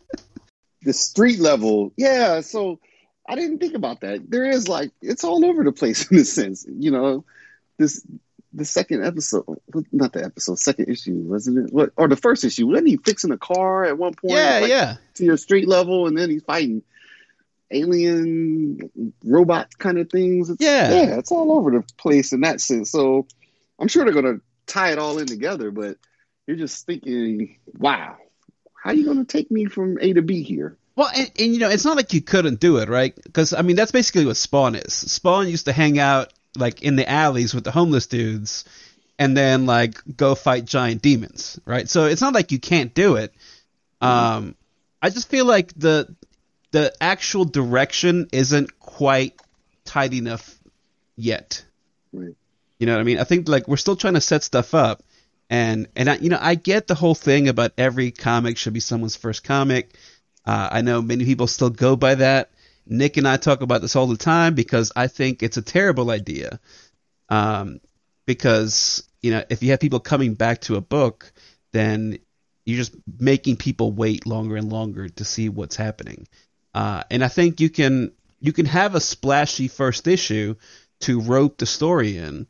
[0.88, 2.40] the street level, yeah.
[2.40, 2.81] So
[3.29, 4.31] I didn't think about that.
[4.31, 6.66] There is like it's all over the place in a sense.
[6.66, 7.24] You know,
[7.77, 8.05] this
[8.55, 9.44] the second episode,
[9.92, 11.74] not the episode, second issue, wasn't it?
[11.74, 12.66] What or the first issue?
[12.66, 14.33] Wasn't he fixing a car at one point?
[14.33, 14.96] Yeah, like, yeah.
[15.16, 16.83] To your street level, and then he's fighting
[17.70, 18.90] alien
[19.22, 20.48] robot kind of things.
[20.48, 20.90] It's, Yeah.
[20.90, 22.90] yeah, it's all over the place in that sense.
[22.90, 23.27] So
[23.79, 25.98] I'm sure they're gonna tie it all in together, but
[26.46, 28.16] you're just thinking, wow,
[28.88, 30.74] how are you gonna take me from A to B here?
[30.96, 33.14] Well, and, and you know, it's not like you couldn't do it, right?
[33.14, 34.94] Because I mean, that's basically what Spawn is.
[34.94, 38.64] Spawn used to hang out like in the alleys with the homeless dudes,
[39.18, 41.87] and then like go fight giant demons, right?
[41.87, 43.35] So it's not like you can't do it.
[44.01, 44.55] Um,
[45.03, 46.09] I just feel like the
[46.70, 49.38] the actual direction isn't quite
[49.85, 50.59] tight enough
[51.14, 51.62] yet.
[52.11, 52.35] Right.
[52.79, 53.18] You know what I mean?
[53.18, 55.03] I think like we're still trying to set stuff up,
[55.50, 58.80] and and I, you know I get the whole thing about every comic should be
[58.80, 59.94] someone's first comic.
[60.44, 62.50] Uh, I know many people still go by that.
[62.87, 66.11] Nick and I talk about this all the time because I think it's a terrible
[66.11, 66.58] idea.
[67.28, 67.80] Um,
[68.26, 71.32] because you know, if you have people coming back to a book,
[71.72, 72.18] then
[72.64, 76.28] you're just making people wait longer and longer to see what's happening.
[76.74, 80.54] Uh, and I think you can you can have a splashy first issue
[81.00, 82.46] to rope the story in,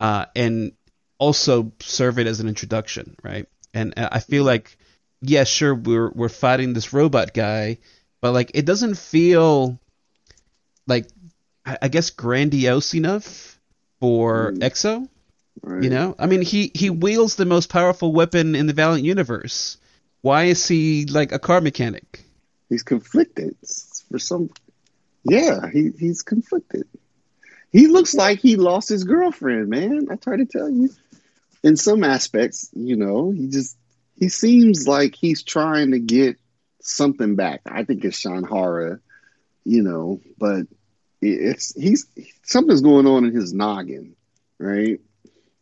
[0.00, 0.72] uh, and
[1.20, 3.46] also serve it as an introduction, right?
[3.72, 4.76] And I feel like,
[5.20, 7.78] yeah, sure, we're we're fighting this robot guy,
[8.20, 9.78] but like it doesn't feel
[10.88, 11.06] like
[11.64, 13.60] I, I guess grandiose enough
[14.00, 14.58] for Mm.
[14.58, 15.08] Exo.
[15.62, 15.82] Right.
[15.84, 19.76] You know, I mean, he he wields the most powerful weapon in the Valiant universe.
[20.22, 22.24] Why is he like a car mechanic?
[22.70, 23.56] He's conflicted
[24.10, 24.50] for some.
[25.22, 26.86] Yeah, he he's conflicted.
[27.72, 30.08] He looks like he lost his girlfriend, man.
[30.10, 30.88] I try to tell you.
[31.62, 33.76] In some aspects, you know, he just
[34.16, 36.36] he seems like he's trying to get
[36.80, 37.60] something back.
[37.66, 39.00] I think it's Shanhara,
[39.64, 40.66] you know, but
[41.22, 42.06] it's he's
[42.42, 44.14] something's going on in his noggin,
[44.58, 45.00] right?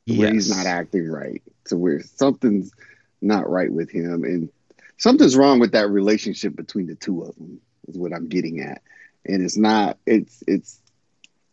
[0.07, 2.73] Where he's not acting right, to where something's
[3.21, 4.51] not right with him, and
[4.97, 7.61] something's wrong with that relationship between the two of them.
[7.89, 8.83] Is what I'm getting at,
[9.25, 9.99] and it's not.
[10.07, 10.81] It's it's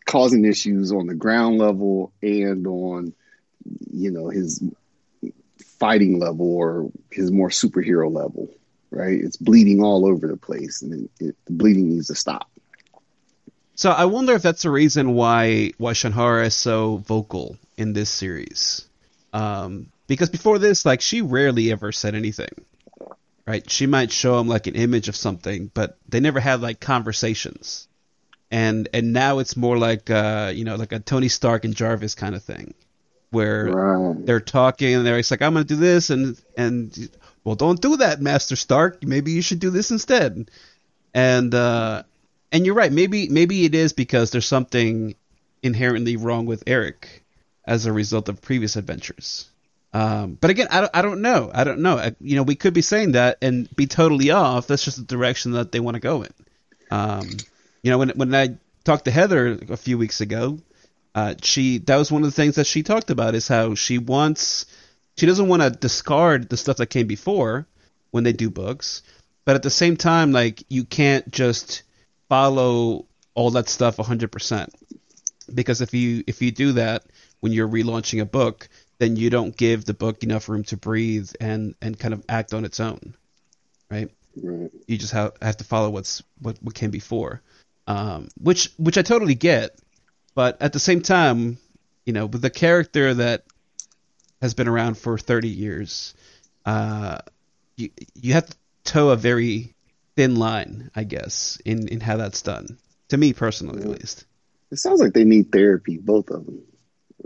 [0.05, 3.13] causing issues on the ground level and on
[3.91, 4.63] you know his
[5.79, 8.49] fighting level or his more superhero level
[8.91, 12.49] right it's bleeding all over the place and it, it, the bleeding needs to stop
[13.75, 18.09] So I wonder if that's the reason why why Shanhara is so vocal in this
[18.09, 18.87] series.
[19.33, 22.49] Um, because before this, like she rarely ever said anything.
[23.47, 23.69] Right?
[23.69, 27.87] She might show him like an image of something, but they never had like conversations.
[28.49, 32.15] And and now it's more like uh, you know, like a Tony Stark and Jarvis
[32.15, 32.73] kind of thing.
[33.35, 34.25] Where right.
[34.25, 37.09] they're talking and they're like I'm gonna do this and and
[37.43, 39.03] well don't do that Master Stark.
[39.03, 40.49] Maybe you should do this instead.
[41.13, 42.03] And uh
[42.53, 42.93] and you're right.
[42.93, 45.15] Maybe maybe it is because there's something
[45.61, 47.25] inherently wrong with Eric
[47.65, 49.49] as a result of previous adventures.
[49.93, 51.51] Um but again I don't I don't know.
[51.53, 51.97] I don't know.
[51.97, 54.67] I, you know we could be saying that and be totally off.
[54.67, 56.33] That's just the direction that they want to go in.
[56.89, 57.27] Um
[57.83, 60.59] you know when when I talked to Heather a few weeks ago
[61.15, 63.97] uh, she that was one of the things that she talked about is how she
[63.97, 64.65] wants
[65.17, 67.65] she doesn't want to discard the stuff that came before
[68.11, 69.01] when they do books,
[69.45, 71.83] but at the same time, like you can't just
[72.27, 74.69] follow all that stuff 100%
[75.53, 77.03] because if you if you do that
[77.39, 81.31] when you're relaunching a book, then you don't give the book enough room to breathe
[81.39, 83.15] and and kind of act on its own,
[83.89, 84.09] right?
[84.41, 84.71] right.
[84.87, 87.41] You just have have to follow what's what, what came before,
[87.87, 89.79] um, which which I totally get,
[90.35, 91.57] but at the same time,
[92.05, 93.45] you know, with a character that
[94.41, 96.13] has been around for 30 years,
[96.65, 97.19] uh,
[97.77, 99.73] you you have to toe a very
[100.15, 102.77] thin line, I guess, in in how that's done.
[103.09, 104.25] To me personally, at least.
[104.71, 106.63] it sounds like they need therapy both of them.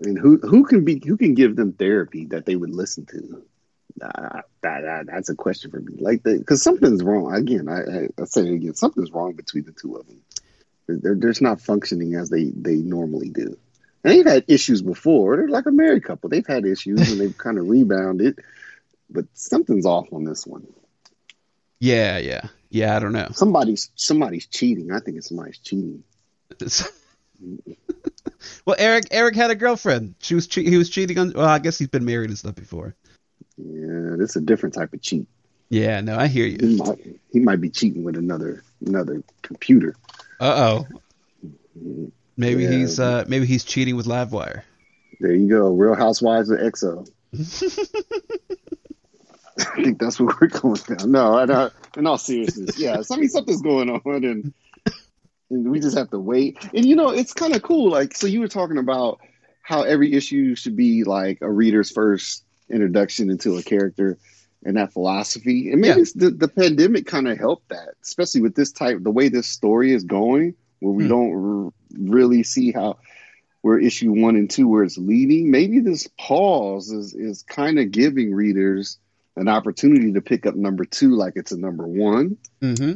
[0.03, 3.43] And who who can be who can give them therapy that they would listen to?
[4.01, 5.97] Uh, that, that that's a question for me.
[5.99, 7.33] Like because something's wrong.
[7.33, 10.21] Again I, I, I say it again something's wrong between the two of them
[11.01, 13.57] they're, they're just not functioning as they they normally do
[14.03, 17.37] and they've had issues before they're like a married couple they've had issues and they've
[17.37, 18.39] kind of rebounded
[19.09, 20.65] but something's off on this one
[21.79, 22.95] Yeah, yeah, yeah.
[22.95, 23.29] I don't know.
[23.33, 26.03] somebody's somebody's cheating i think it's somebody's cheating
[28.65, 30.15] well, Eric Eric had a girlfriend.
[30.19, 31.33] She was che- he was cheating on.
[31.33, 32.95] Well, I guess he's been married and stuff before.
[33.57, 35.27] yeah this is a different type of cheat
[35.69, 36.57] Yeah, no, I hear you.
[36.59, 36.99] he might
[37.31, 39.95] he might be cheating with another another computer.
[40.39, 40.87] Uh oh.
[42.37, 42.69] Maybe Yeah.
[42.71, 44.63] he's uh maybe he's cheating with Livewire.
[45.19, 47.07] There you go, Real Housewives of EXO.
[49.59, 51.11] I think that's what we're going down.
[51.11, 53.01] No, I don't, in all seriousness, yeah.
[53.11, 54.53] I mean, something's going on, and,
[55.49, 56.57] and we just have to wait.
[56.73, 57.89] And you know, it's kind of cool.
[57.91, 59.19] Like, so you were talking about
[59.61, 64.17] how every issue should be like a reader's first introduction into a character
[64.65, 65.71] and that philosophy.
[65.71, 66.01] And maybe Yeah.
[66.01, 69.47] it's the, the pandemic kind of helped that, especially with this type, the way this
[69.47, 71.09] story is going, where we Hmm.
[71.09, 72.97] don't r- really see how
[73.61, 75.51] where issue one and two where it's leading.
[75.51, 78.97] Maybe this pause is is kind of giving readers
[79.35, 82.93] an opportunity to pick up number two like it's a number one Mm-hmm.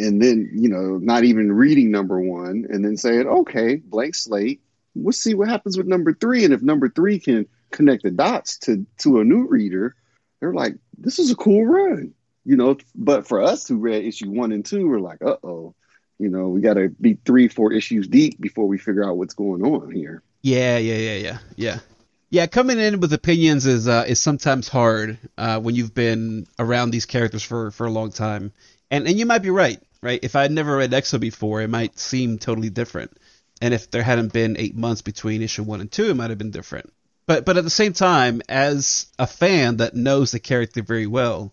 [0.00, 4.60] and then you know not even reading number one and then saying okay blank slate
[4.96, 8.58] we'll see what happens with number three and if number three can connect the dots
[8.58, 9.94] to to a new reader
[10.40, 12.12] they're like this is a cool run
[12.44, 15.74] you know but for us who read issue one and two we're like uh-oh
[16.18, 19.34] you know we got to be three four issues deep before we figure out what's
[19.34, 21.78] going on here Yeah, yeah, yeah, yeah, yeah.
[22.30, 26.90] Yeah, coming in with opinions is uh, is sometimes hard uh, when you've been around
[26.90, 28.52] these characters for, for a long time,
[28.90, 30.20] And and you might be right, right?
[30.22, 33.16] If I had never read X-O before, it might seem totally different.
[33.60, 36.38] And if there hadn't been eight months between issue one and two, it might have
[36.38, 36.92] been different.
[37.28, 41.52] But but at the same time, as a fan that knows the character very well,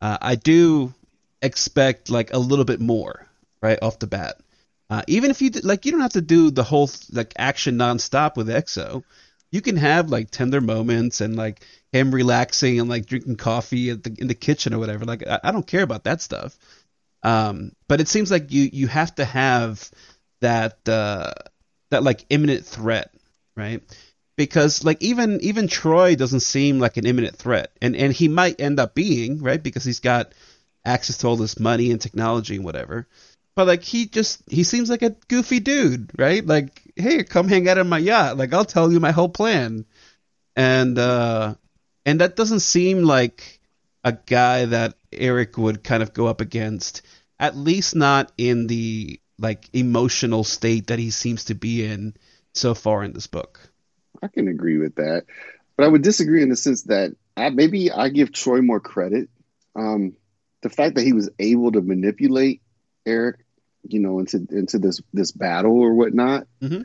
[0.00, 0.92] uh, I do
[1.40, 3.26] expect like a little bit more
[3.62, 4.36] right off the bat.
[4.90, 8.36] Uh, even if you like, you don't have to do the whole like action nonstop
[8.36, 9.04] with X-O.
[9.52, 14.16] You can have like tender moments and like him relaxing and like drinking coffee the,
[14.18, 15.04] in the kitchen or whatever.
[15.04, 16.58] Like I, I don't care about that stuff.
[17.22, 19.88] Um, but it seems like you you have to have
[20.40, 21.32] that uh,
[21.90, 23.14] that like imminent threat,
[23.56, 23.82] right?
[24.42, 28.60] Because like even even Troy doesn't seem like an imminent threat, and and he might
[28.60, 30.32] end up being right because he's got
[30.84, 33.06] access to all this money and technology and whatever.
[33.54, 36.44] But like he just he seems like a goofy dude, right?
[36.44, 38.36] Like, hey, come hang out on my yacht.
[38.36, 39.84] Like I'll tell you my whole plan.
[40.56, 41.54] And uh
[42.04, 43.60] and that doesn't seem like
[44.02, 47.02] a guy that Aric would kind of go up against.
[47.38, 52.14] At least not in the like emotional state that he seems to be in
[52.54, 53.71] so far in this book.
[54.22, 55.24] I can agree with that,
[55.76, 59.28] but I would disagree in the sense that I, maybe I give Troy more credit.
[59.74, 60.16] Um,
[60.62, 62.62] the fact that he was able to manipulate
[63.06, 63.36] Aric,
[63.82, 66.46] you know, into into this this battle or whatnot.
[66.60, 66.82] Mm-hmm.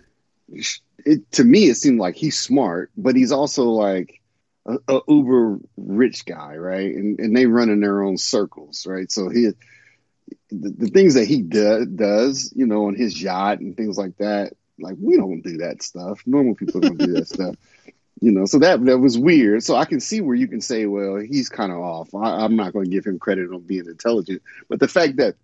[1.06, 4.22] It to me, it seemed like he's smart, but he's also like
[4.66, 6.94] a, a, uber rich guy, right?
[6.96, 9.12] And and they run in their own circles, right?
[9.12, 9.52] So he
[10.50, 14.18] the, the things that he do, does, you know, on his yacht and things like
[14.18, 14.54] that.
[14.80, 16.22] Like we don't do that stuff.
[16.26, 17.56] Normal people don't do that stuff.
[18.20, 19.64] You know, so that that was weird.
[19.64, 22.16] So I can see where you can say, well, he's kind of off.
[22.16, 25.36] I, I'm not going to give him credit on being intelligent, but the fact that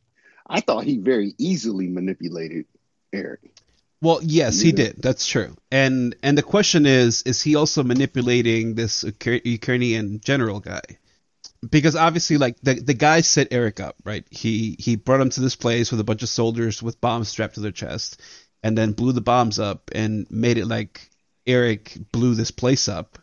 [0.47, 2.65] I thought he very easily manipulated
[3.13, 3.37] Aric.
[4.01, 5.01] Well, yes, he did.
[5.01, 5.55] That's true.
[5.71, 10.81] And and the question is, is he also manipulating this Ukrainian general guy?
[11.67, 14.25] Because obviously, like the the guy set Aric up, right?
[14.29, 17.55] He he brought him to this place with a bunch of soldiers with bombs strapped
[17.55, 18.21] to their chest,
[18.63, 21.09] and then blew the bombs up and made it like
[21.45, 23.19] Aric blew this place up,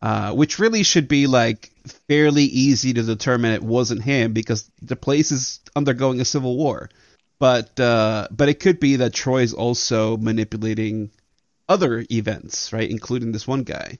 [0.00, 1.72] uh, which really should be like
[2.06, 6.88] fairly easy to determine it wasn't him because the place is undergoing a civil war.
[7.40, 11.10] But uh, but it could be that Troy's also manipulating
[11.68, 13.98] other events, right, including this one guy.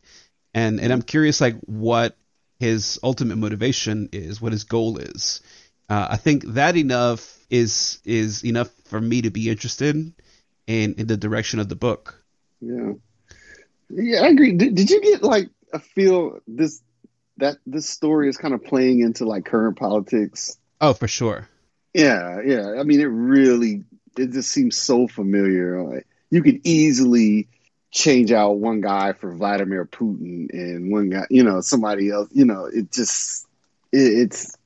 [0.55, 2.17] And and I'm curious like what
[2.59, 5.41] his ultimate motivation is, what his goal is.
[5.89, 10.13] Uh, I think that enough is is enough for me to be interested
[10.69, 12.23] in in the direction of the book.
[12.61, 12.93] Yeah.
[13.91, 14.53] Yeah, I agree.
[14.53, 16.83] Did, did you get like a feel this
[17.39, 20.59] that this story is kind of playing into like current politics?
[20.81, 21.49] Oh, for sure.
[21.95, 22.75] Yeah, yeah.
[22.79, 23.85] I mean, it really
[24.19, 25.83] it just seems so familiar.
[25.83, 27.49] Like, you could easily
[27.91, 32.29] change out one guy for Vladimir Putin and one guy, you know, somebody else.
[32.31, 33.47] You know, it just
[33.91, 34.58] it, it's.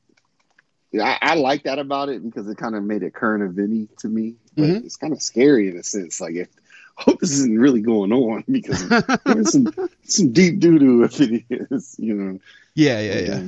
[0.95, 4.09] I, I, like that about it because it kind of made it current eventy to
[4.09, 4.35] me.
[4.55, 4.87] But mm-hmm.
[4.87, 6.21] it's kind of scary in a sense.
[6.21, 6.49] Like if
[6.97, 8.89] hope this isn't really going on because
[9.25, 9.73] there's some
[10.05, 12.41] some deep doo doo if it is, you know.
[12.75, 13.43] Yeah, yeah, yeah.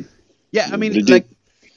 [0.51, 1.27] yeah, I mean, like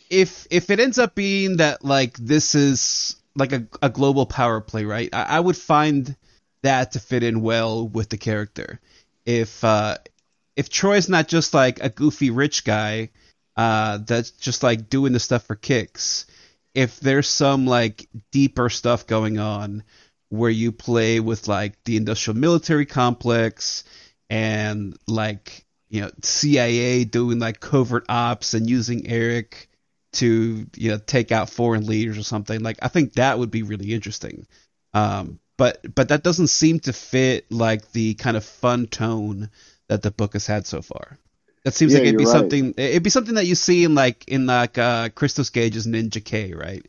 [0.09, 4.61] if if it ends up being that like this is like a, a global power
[4.61, 5.09] play, right?
[5.13, 6.15] I, I would find
[6.63, 8.79] that to fit in well with the character.
[9.25, 9.97] If uh
[10.55, 13.09] if Troy's not just like a goofy rich guy
[13.57, 16.25] uh that's just like doing the stuff for kicks,
[16.73, 19.83] if there's some like deeper stuff going on
[20.29, 23.83] where you play with like the industrial military complex
[24.29, 29.67] and like you know CIA doing like covert ops and using Aric
[30.13, 33.63] to you know take out foreign leaders or something like I think that would be
[33.63, 34.45] really interesting.
[34.93, 39.49] Um, but but that doesn't seem to fit like the kind of fun tone
[39.87, 41.17] that the book has had so far.
[41.67, 42.31] That seems yeah, like it'd be right.
[42.31, 46.23] something it'd be something that you see in like in like uh Christos Gage's Ninja
[46.23, 46.85] K, right?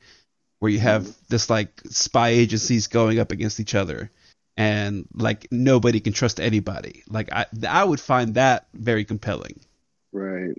[0.59, 4.11] where you have this like spy agencies going up against each other
[4.57, 9.59] and like nobody can trust anybody like i i would find that very compelling
[10.12, 10.55] right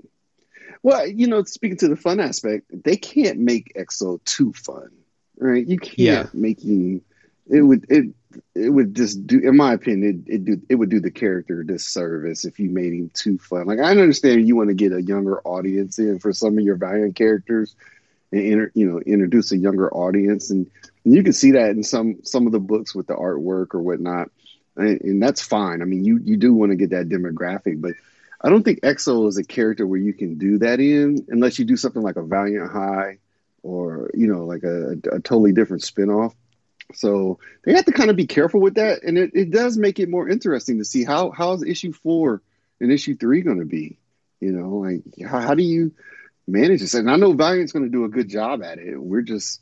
[0.83, 4.89] well you know speaking to the fun aspect they can't make X-O too fun
[5.37, 6.25] right you can't yeah.
[6.33, 7.01] making
[7.49, 8.13] it would it
[8.53, 11.63] it would just do in my opinion it, it do it would do the character
[11.63, 13.65] disservice if you made him too fun.
[13.65, 16.75] Like i understand you want to get a younger audience in for some of your
[16.75, 17.75] valiant characters
[18.31, 20.51] and inter, you know introduce a younger audience.
[20.51, 20.69] And,
[21.05, 23.81] and, you can see that in some some of the books with the artwork or
[23.81, 24.29] whatnot
[24.75, 25.81] and, and that's fine.
[25.81, 27.93] I mean you you do want to get that demographic but
[28.41, 31.65] i don't think X-O is a character where you can do that in unless you
[31.65, 33.17] do something like a valiant high
[33.63, 36.35] or you know like a, a totally different spin-off
[36.93, 39.99] so they have to kind of be careful with that and it, it does make
[39.99, 42.41] it more interesting to see how how is issue four
[42.79, 43.97] and issue three going to be
[44.39, 45.91] you know like how, how do you
[46.49, 46.93] manage it.
[46.93, 48.97] And I know Valiant's going to do a good job at it.
[48.97, 49.61] We're just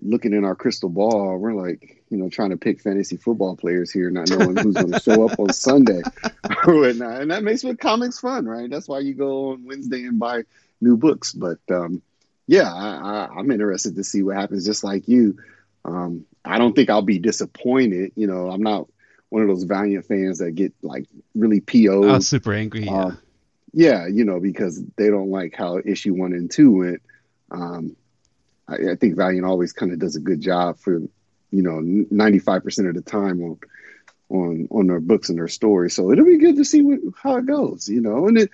[0.00, 1.36] looking in our crystal ball.
[1.36, 4.92] We're like, you know, trying to pick fantasy football players here, not knowing who's going
[4.92, 6.02] to show up on Sunday
[6.66, 7.20] or whatnot.
[7.20, 8.70] And that makes what comics fun, right?
[8.70, 10.42] That's why you go on Wednesday and buy
[10.80, 11.32] new books.
[11.32, 12.02] But um,
[12.46, 14.66] yeah, I, I, I'm interested to see what happens.
[14.66, 15.38] Just like you,
[15.84, 18.12] um, I don't think I'll be disappointed.
[18.16, 18.88] You know, I'm not
[19.28, 22.04] one of those Valiant fans that get like really PO.
[22.04, 22.84] Oh, super angry.
[22.84, 22.92] Yeah.
[22.92, 23.14] Uh,
[23.72, 27.02] yeah, you know, because they don't like how issue one and two went.
[27.50, 27.96] Um,
[28.68, 32.88] I, I think Valiant always kind of does a good job for, you know, 95%
[32.88, 33.58] of the time on
[34.28, 35.94] on on their books and their stories.
[35.94, 38.28] So it'll be good to see what, how it goes, you know.
[38.28, 38.50] And it,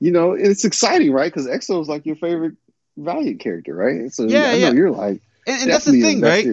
[0.00, 1.32] you know, it's exciting, right?
[1.32, 2.54] Because X-O is like your favorite
[2.96, 4.12] Valiant character, right?
[4.12, 4.72] So Yeah, I know yeah.
[4.72, 6.44] you're like and, and that's the thing, right?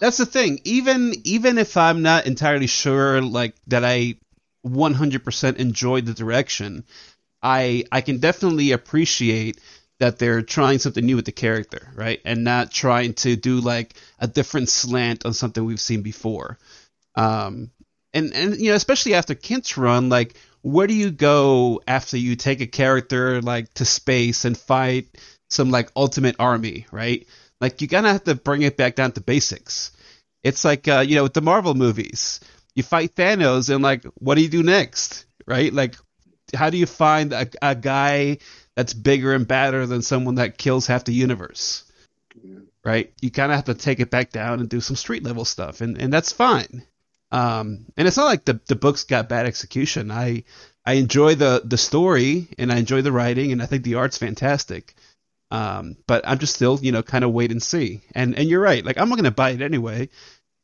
[0.00, 0.60] That's the thing.
[0.64, 4.16] Even even if I'm not entirely sure, like that, I
[4.66, 6.84] 100% enjoy the direction.
[7.42, 9.60] I I can definitely appreciate
[10.00, 13.94] that they're trying something new with the character, right, and not trying to do like
[14.18, 16.58] a different slant on something we've seen before.
[17.14, 17.70] Um,
[18.12, 22.36] and and you know, especially after Kindt's run, like where do you go after you
[22.36, 25.06] take a character like to space and fight
[25.50, 27.26] some like ultimate army, right?
[27.60, 29.92] Like you gotta have to bring it back down to basics.
[30.42, 32.40] It's like uh, you know with the Marvel movies,
[32.74, 35.72] you fight Thanos and like what do you do next, right?
[35.72, 35.96] Like
[36.54, 38.38] how do you find a, a guy
[38.76, 41.84] that's bigger and badder than someone that kills half the universe?
[42.42, 42.58] Yeah.
[42.84, 43.12] Right?
[43.22, 45.80] You kind of have to take it back down and do some street level stuff,
[45.80, 46.84] and and that's fine.
[47.32, 50.10] Um, and it's not like the the books got bad execution.
[50.10, 50.44] I
[50.84, 54.18] I enjoy the the story and I enjoy the writing and I think the art's
[54.18, 54.94] fantastic.
[55.50, 58.02] Um, but I'm just still, you know, kind of wait and see.
[58.14, 58.84] And and you're right.
[58.84, 60.08] Like I'm not gonna buy it anyway.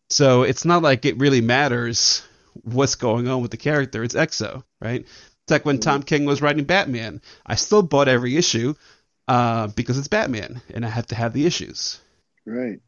[0.09, 2.23] So it's not like it really matters
[2.63, 4.03] what's going on with the character.
[4.03, 5.03] It's X-O, right?
[5.03, 7.23] It's like when Tom King was writing Batman.
[7.47, 8.75] I still bought every issue
[9.29, 12.01] uh, because it's Batman, and I have to have the issues.
[12.45, 12.81] Right.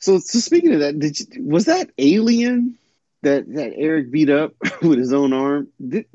[0.00, 2.76] So, so speaking of that, did you, was that Alien
[3.22, 5.68] that that Aric beat up with his own arm?
[5.86, 6.06] Did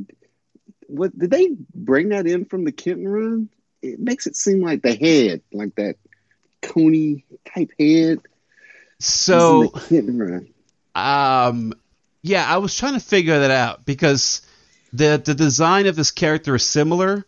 [0.87, 3.49] what did they bring that in from the Kenton run?
[3.81, 5.95] It makes it seem like the head, like that
[6.61, 8.19] coney type head,
[8.99, 10.47] So in the Kenton run.
[10.95, 11.73] Um,
[12.23, 14.41] yeah, I was trying to figure that out because
[14.93, 17.25] the the design of this character is similar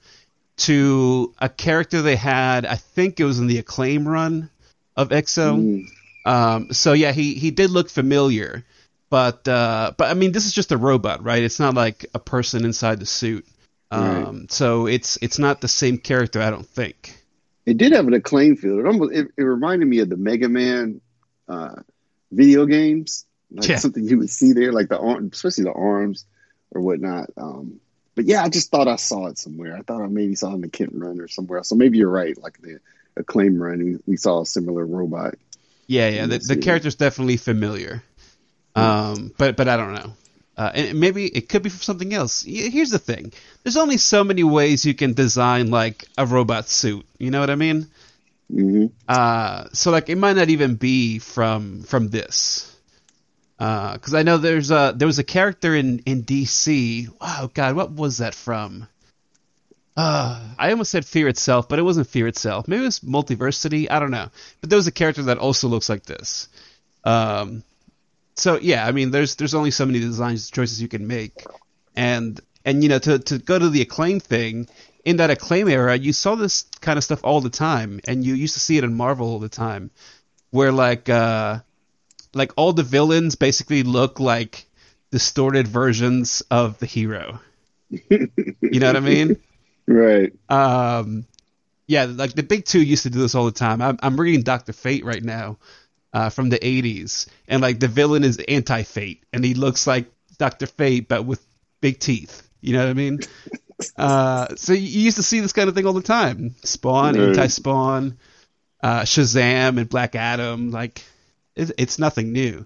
[0.57, 2.65] to a character they had.
[2.65, 4.49] I think it was in the Acclaim run
[4.95, 5.55] of X-O.
[5.55, 5.83] Mm,
[6.25, 8.65] Um, so yeah, he he did look familiar,
[9.09, 11.43] but uh, but I mean, this is just a robot, right?
[11.43, 13.45] It's not like a person inside the suit.
[13.91, 17.15] Um, so it's it's not the same character, I don't think.
[17.65, 18.79] It did have an acclaim feel.
[18.79, 21.01] It almost it, it reminded me of the Mega Man
[21.47, 21.75] uh,
[22.31, 23.77] video games, like Yeah.
[23.77, 26.25] something you would see there, like the arm, especially the arms
[26.71, 27.29] or whatnot.
[27.37, 27.79] Um,
[28.15, 29.75] but yeah, I just thought I saw it somewhere.
[29.75, 31.69] I thought I maybe saw it in the Kenton run or somewhere else.
[31.69, 32.37] So maybe you're right.
[32.41, 32.79] Like the
[33.15, 35.35] acclaim run, we, we saw a similar robot.
[35.87, 36.25] Yeah, yeah.
[36.27, 38.03] The, the character's definitely familiar,
[38.75, 40.13] um, but but I don't know.
[40.59, 42.43] Uh, and maybe it could be from something else.
[42.43, 43.31] Here's the thing:
[43.63, 47.05] there's only so many ways you can design like a robot suit.
[47.17, 47.87] You know what I mean?
[48.51, 48.87] Mm-hmm.
[49.07, 52.75] Uh, so like it might not even be from from this.
[53.57, 57.07] Because I know there's a there was a character in in DC.
[57.21, 58.85] Wow, God, what was that from?
[59.95, 62.67] Uh, I almost said Fear Itself, but it wasn't Fear Itself.
[62.67, 63.89] Maybe it was Multiversity.
[63.89, 64.27] I don't know.
[64.59, 66.49] But there was a character that also looks like this.
[67.05, 67.63] Um,
[68.39, 71.45] so yeah, I mean, there's there's only so many designs choices you can make,
[71.95, 74.67] and and you know to to go to the acclaim thing
[75.05, 78.33] in that acclaim era, you saw this kind of stuff all the time, and you
[78.33, 79.91] used to see it in Marvel all the time,
[80.51, 81.59] where like uh
[82.33, 84.65] like all the villains basically look like
[85.11, 87.39] distorted versions of the hero.
[87.89, 88.29] you
[88.79, 89.37] know what I mean?
[89.87, 90.33] Right.
[90.47, 91.25] Um,
[91.87, 93.81] yeah, like the big two used to do this all the time.
[93.81, 95.57] I'm, I'm reading Doctor Fate right now,
[96.13, 100.67] uh, from the '80s, and like the villain is Anti-Fate, and he looks like Doctor
[100.67, 101.45] Fate but with
[101.81, 102.47] big teeth.
[102.61, 103.19] You know what I mean?
[103.97, 106.55] uh, so you used to see this kind of thing all the time.
[106.63, 107.29] Spawn, Right.
[107.29, 108.17] Anti-Spawn,
[108.81, 110.71] uh, Shazam, and Black Adam.
[110.71, 111.03] Like,
[111.55, 112.65] it, it's nothing new.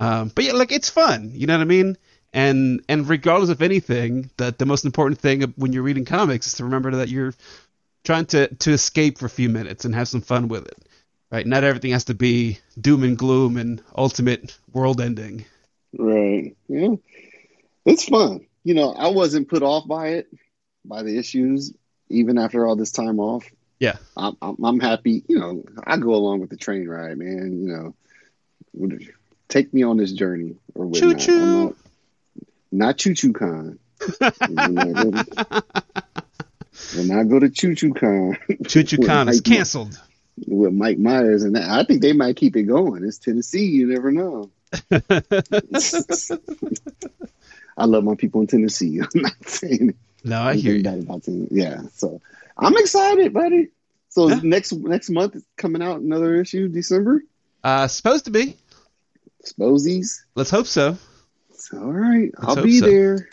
[0.00, 1.30] Um, but yeah, like it's fun.
[1.32, 1.96] You know what I mean?
[2.32, 6.54] And and regardless of anything, that the most important thing when you're reading comics is
[6.54, 7.34] to remember that you're
[8.04, 10.78] trying to to escape for a few minutes and have some fun with it.
[11.32, 11.46] Right?
[11.46, 15.46] Not everything has to be doom and gloom and ultimate world ending.
[15.98, 16.54] Right.
[16.68, 16.96] Yeah.
[17.86, 18.46] It's fun.
[18.64, 20.28] You know, I wasn't put off by it,
[20.84, 21.72] by the issues,
[22.10, 23.46] even after all this time off.
[23.78, 23.96] Yeah.
[24.14, 25.24] I'm, I'm, I'm happy.
[25.26, 27.62] You know, I go along with the train ride, man.
[27.64, 27.94] You
[28.76, 28.98] know,
[29.48, 31.18] take me on this journey or whatnot.
[31.18, 31.64] Choo-choo.
[31.64, 31.74] Not,
[32.70, 33.78] not choo choo con.
[36.94, 40.00] When I go to Choo Choo Con Choo Choo Con is canceled.
[40.46, 43.04] With Mike Myers, and that, I think they might keep it going.
[43.04, 44.50] It's Tennessee, you never know.
[47.76, 49.00] I love my people in Tennessee.
[49.14, 50.80] I'm not saying no, I hear you.
[50.88, 51.48] about Tennessee.
[51.50, 52.20] Yeah, so
[52.56, 53.68] I'm excited, buddy.
[54.10, 54.40] So Yeah.
[54.42, 57.22] next next month is coming out another issue, December.
[57.64, 58.56] Uh, supposed to be.
[59.44, 60.24] Sposies.
[60.34, 60.96] Let's hope so.
[61.72, 62.86] All right, I'll be so.
[62.86, 63.28] there.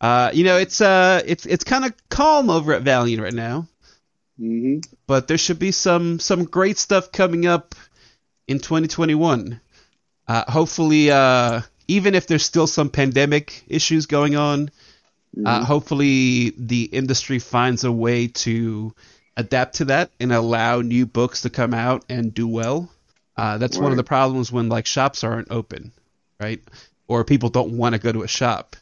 [0.00, 3.66] Uh, you know, it's uh, it's it's kind of calm over at Valiant right now,
[4.42, 7.74] hmm but there should be some some great stuff coming up
[8.48, 9.60] in 2021.
[10.26, 14.70] Uh, hopefully, uh, even if there's still some pandemic issues going on,
[15.44, 18.94] uh, hopefully the industry finds a way to
[19.36, 22.90] adapt to that and allow new books to come out and do well.
[23.36, 25.92] Uh, that's one of the problems when like shops aren't open,
[26.40, 26.60] right?
[27.08, 28.76] Or people don't want to go to a shop.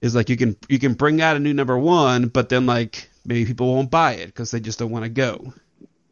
[0.00, 3.08] Is like you can you can bring out a new number one, but then like
[3.24, 5.52] maybe people won't buy it because they just don't want to go.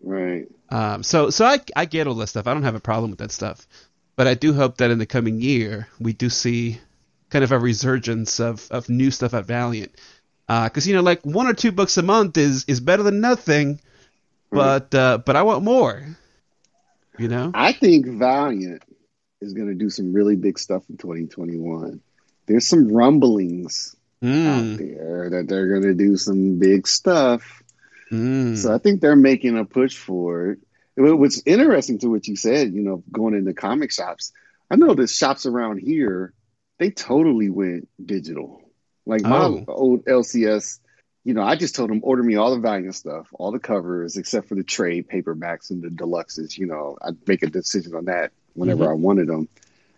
[0.03, 0.47] Right.
[0.69, 2.47] Um, so so I I get all that stuff.
[2.47, 3.67] I don't have a problem with that stuff,
[4.17, 6.81] but I do hope that in the coming year we do see
[7.31, 9.93] kind of a resurgence of, of new stuff at Valiant.
[10.47, 13.81] Because you know, like one or two books a month is is better than nothing,
[14.51, 16.05] but uh, but I want more.
[17.19, 18.83] You know, I think Valiant
[19.41, 22.01] is going to do some really big stuff in 2021.
[22.47, 23.95] There's some rumblings
[24.45, 27.63] out mm, there that they're going to do some big stuff.
[28.13, 28.57] mm.
[28.57, 30.59] So I think they're making a push for it.
[30.97, 34.33] Wh- What's interesting to what you said, you know, going into comic shops,
[34.71, 36.33] I know the shops around here,
[36.79, 38.63] they totally went digital.
[39.07, 39.65] Like my Oh.
[39.69, 40.81] old LCS,
[41.25, 44.17] you know, I just told them order me all the Valiant stuff, all the covers,
[44.17, 46.57] except for the trade paperbacks and the deluxes.
[46.59, 49.49] You know, I'd make a decision on that whenever I wanted them,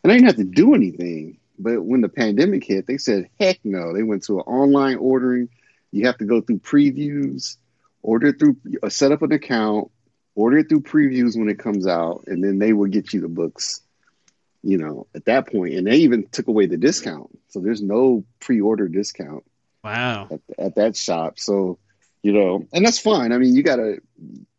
[0.03, 1.39] and I didn't have to do anything.
[1.59, 5.49] But when the pandemic hit, they said, "Heck no!" They went to an online ordering.
[5.91, 7.57] You have to go through previews,
[8.03, 9.91] order through, uh, set up an account,
[10.35, 13.29] order it through previews when it comes out, and then they will get you the
[13.29, 13.83] books.
[14.65, 18.25] You know, at that point, and they even took away the discount, so there's no
[18.39, 19.45] pre-order discount
[19.83, 20.29] wow.
[20.31, 21.39] at, at that shop.
[21.39, 21.79] So,
[22.23, 23.33] you know, and that's fine.
[23.33, 23.97] I mean, you gotta,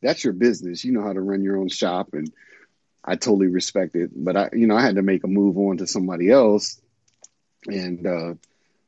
[0.02, 0.84] that's your business.
[0.84, 2.32] You know how to run your own shop, and
[3.04, 4.12] I totally respect it.
[4.14, 6.82] But I, you know, I had to make a move on to somebody else,
[7.68, 8.34] and uh,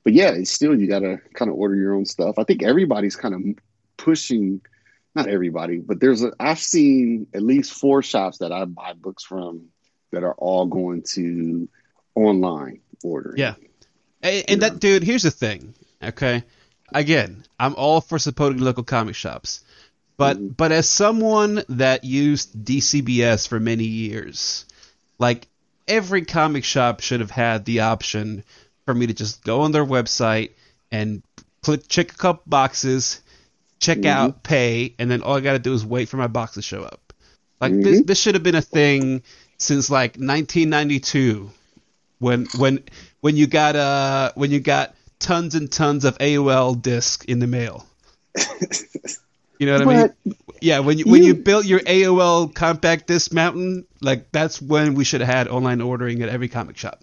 [0.03, 2.37] but yeah, it's still you gotta kind of order your own stuff.
[2.37, 3.63] I think everybody's kind of
[3.97, 4.61] pushing.
[5.15, 6.33] Not everybody, but there's a.
[6.41, 9.67] I've seen at least four shops that I buy books from
[10.11, 11.69] that are all going to
[12.15, 13.37] online ordering.
[13.37, 13.53] Yeah.
[14.21, 15.73] And, and that dude, here's the thing.
[16.03, 16.43] Okay,
[16.93, 19.63] again, I'm all for supporting local comic shops,
[20.17, 20.57] but Mhm.
[20.57, 24.65] but as someone that used DCBS for many years,
[25.17, 25.47] like
[25.87, 28.43] every comic shop should have had the option
[28.85, 30.51] for me to just go on their website
[30.91, 31.23] and
[31.63, 33.21] click check a couple boxes,
[33.79, 34.05] check Mhm.
[34.09, 36.61] out, pay, and then all I got to do is wait for my box to
[36.61, 37.13] show up.
[37.59, 39.23] Like this, this should have been a thing
[39.57, 41.49] since like 1992
[42.19, 42.83] when when
[43.21, 47.47] when you got uh when you got tons and tons of AOL disc in the
[47.47, 47.85] mail.
[49.57, 50.35] You know what I mean?
[50.61, 54.95] Yeah, when you when you you- built your AOL compact disc mountain, like that's when
[54.95, 57.01] we should have had online ordering at every comic shop.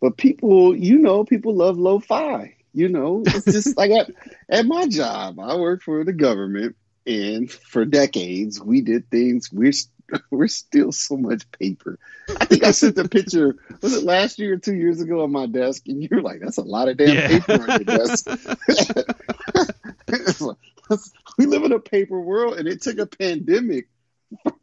[0.00, 2.54] But people, you know, people love lo-fi.
[2.72, 4.10] You know, it's just like at,
[4.50, 6.76] at my job, I work for the government,
[7.06, 9.50] and for decades we did things.
[9.52, 9.72] We're
[10.30, 11.98] we're still so much paper.
[12.38, 13.56] I think I sent a picture.
[13.82, 15.82] Was it last year or two years ago on my desk?
[15.86, 17.26] And you're like, "That's a lot of damn Yeah.
[17.26, 18.26] paper on your desk."
[18.68, 20.56] Like,
[21.38, 23.88] we live in a paper world, and it took a pandemic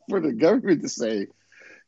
[0.10, 1.28] for the government to say,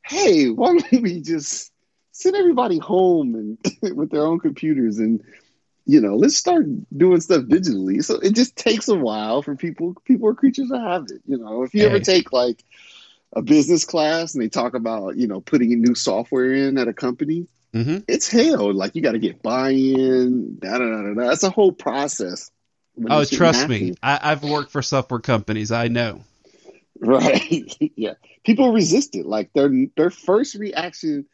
[0.05, 1.71] "Hey, why don't we just
[2.15, 3.57] send everybody home and
[3.97, 5.21] with their own computers and
[5.85, 9.95] you know let's start doing stuff digitally." So it just takes a while for people.
[10.05, 11.21] People are creatures of habit.
[11.27, 12.63] You know, if you ever take like
[13.33, 16.93] a business class and they talk about you know putting new software in at a
[16.93, 18.73] company, hmm it's hell.
[18.73, 20.57] Like you got to get buy-in.
[20.59, 21.13] Da da da da.
[21.13, 21.31] da.
[21.31, 22.51] It's a whole process.
[23.09, 23.95] Oh, trust me.
[24.01, 25.71] I, I've worked for software companies.
[25.71, 26.23] I know.
[26.97, 27.75] Right.
[27.97, 28.13] yeah.
[28.45, 29.25] People resist it.
[29.25, 31.25] Like their their first reaction,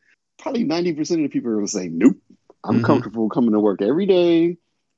[0.41, 2.17] probably 90% of the people are gonna say, Nope.
[2.63, 2.83] I'm Mhm.
[2.83, 4.57] comfortable coming to work every day,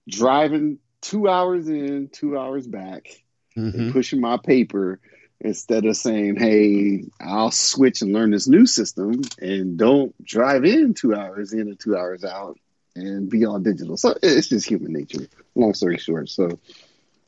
[0.09, 3.07] driving two hours in, two hours back,
[3.55, 4.99] hmm and pushing my paper
[5.41, 10.93] instead of saying, Hey, I'll switch and learn this new system and don't drive in
[10.93, 12.57] two hours in and two hours out
[12.95, 13.97] and be all digital.
[13.97, 15.27] So it's just human nature.
[15.55, 16.29] Long story short.
[16.29, 16.59] So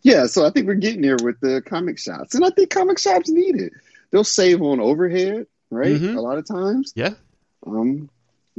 [0.03, 2.99] yeah, so I think we're getting there with the comic shops, and I think comic
[2.99, 3.73] shops need it.
[4.11, 5.99] They'll save on overhead, right?
[5.99, 6.15] Mhm.
[6.15, 6.93] A lot of times.
[6.95, 7.15] Yeah.
[7.65, 8.09] Um,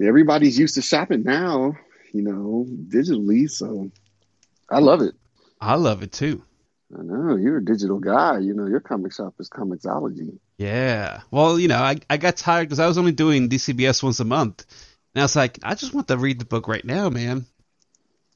[0.03, 1.75] everybody's used to shopping now,
[2.13, 3.51] you know, digitally.
[3.51, 3.91] So
[4.71, 5.15] I love it.
[5.61, 6.43] I love it too.
[6.97, 8.39] I know you're a digital guy.
[8.39, 10.39] You know your comic shop is Comixology.
[10.59, 11.21] Yeah.
[11.31, 14.25] Well, you know, I I got tired because I was only doing DCBS once a
[14.25, 14.65] month,
[15.15, 17.47] and I was like, I just want to read the book right now, man.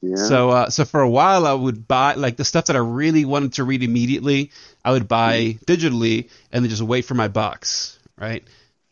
[0.01, 0.15] Yeah.
[0.15, 3.25] So uh, so for a while I would buy like the stuff that I really
[3.25, 4.51] wanted to read immediately,
[4.83, 8.43] I would buy digitally and then just wait for my box, right?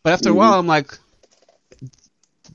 [0.02, 0.36] But after a Mhm.
[0.36, 0.98] while I'm like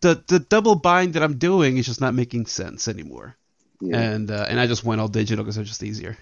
[0.02, 3.36] the the double bind that I'm doing is just not making sense anymore.
[3.82, 4.00] yeah.
[4.00, 6.18] And uh, and I just went all digital because it's just easier.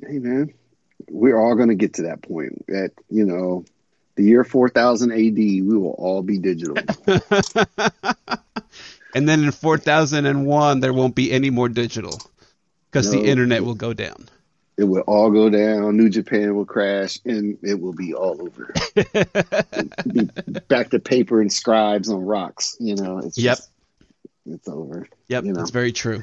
[0.00, 0.52] hey man,
[1.10, 2.64] we're all gonna get to that point.
[2.68, 3.64] At you know,
[4.16, 6.76] the year 4000 AD, we will all be digital.
[9.14, 12.20] and then in 4001 there won't be any more digital
[12.90, 13.24] because the No.
[13.24, 14.28] internet will go down.
[14.76, 15.96] It will all go down.
[15.96, 18.72] New Japan will crash, and it will be all over.
[20.12, 20.28] be
[20.68, 22.76] back to paper and scribes on rocks.
[22.78, 23.56] You know, it's Yep.
[23.58, 23.70] just,
[24.46, 25.08] it's over.
[25.28, 25.58] Yep, You know.
[25.58, 26.22] that's very true.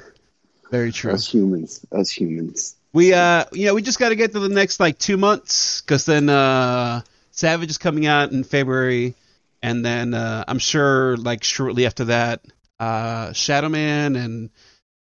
[0.71, 1.11] Very true.
[1.11, 2.75] Us humans, us humans.
[2.93, 5.81] We uh, you know, we just got to get to the next like two months
[5.81, 7.01] because then uh,
[7.31, 9.15] Savage is coming out in February,
[9.61, 12.41] and then uh, I'm sure like shortly after that,
[12.79, 14.49] uh, Shadow Man, and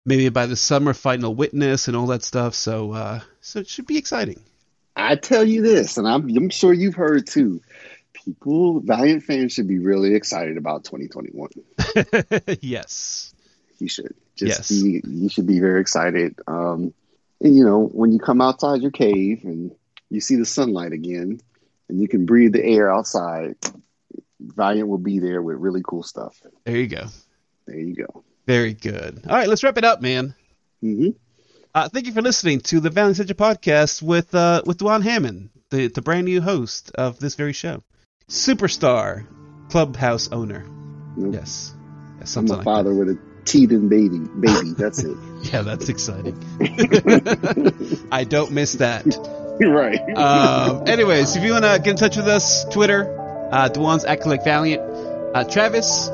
[0.05, 2.55] maybe by the summer, Final Witness, and all that stuff.
[2.55, 4.41] So uh, so it should be exciting.
[4.95, 7.61] I tell you this, and I'm, I'm sure you've heard too.
[8.13, 11.49] People, Valiant fans should be really excited about 2021.
[12.61, 13.35] yes.
[13.79, 14.83] You should just Yes.
[14.83, 15.03] be.
[15.05, 16.39] You should be very excited.
[16.47, 16.93] Um,
[17.41, 19.73] and you know, when you come outside your cave and
[20.11, 21.41] you see the sunlight again,
[21.89, 23.57] and you can breathe the air outside,
[24.41, 26.41] Valiant will be there with really cool stuff.
[26.65, 27.07] There you go.
[27.67, 28.25] There you go.
[28.47, 29.23] Very good.
[29.29, 30.35] All right, let's wrap it up, man.
[30.81, 31.11] hmm
[31.75, 35.51] Uh, thank you for listening to the Valiant Central podcast with uh, with Dwan Hammond,
[35.71, 37.83] the, the brand new host of this very show,
[38.29, 39.27] superstar
[39.71, 40.65] clubhouse owner.
[41.17, 41.35] Nope.
[41.35, 41.73] Yes,
[42.19, 44.19] yes I'm something a like father with a teething baby.
[44.19, 45.17] Baby, that's it.
[45.53, 46.39] Yeah, that's exciting.
[48.13, 49.05] I don't miss that.
[49.61, 49.99] right.
[50.17, 54.31] Um, anyways, if you want to get in touch with us, Twitter, uh, Dwan's acting
[54.31, 54.83] like Valiant.
[55.35, 56.09] Uh, Travis,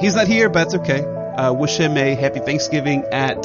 [0.00, 1.04] he's not here, but it's okay.
[1.40, 3.42] Uh, wish him a happy Thanksgiving at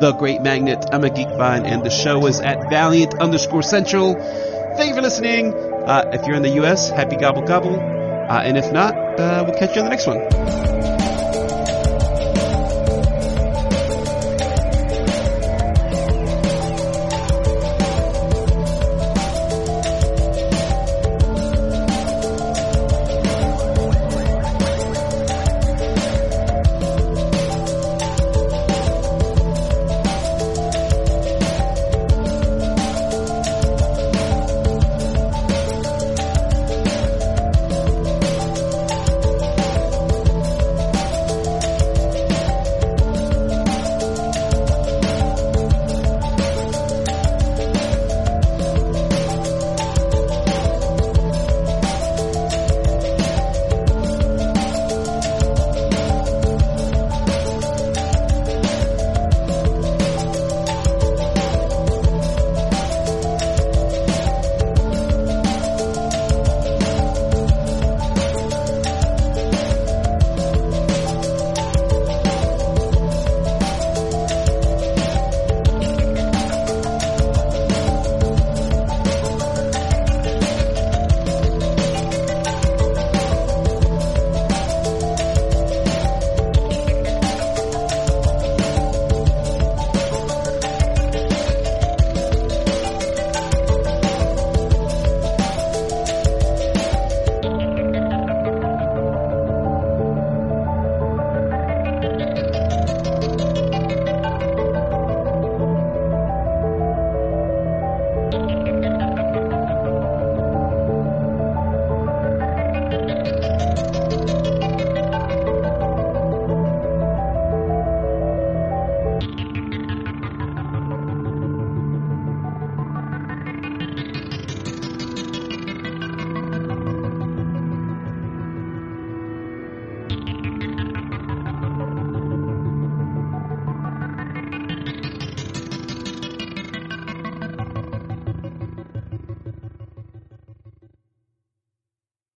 [0.00, 0.84] The Great Magnet.
[0.90, 4.14] I'm a Geek Vine, and the show is at Valiant underscore Central.
[4.14, 5.54] Thank you for listening.
[5.54, 7.76] Uh, if you're in the U.S., happy gobble gobble.
[7.78, 11.05] Uh, and if not, uh, we'll catch you on the next one.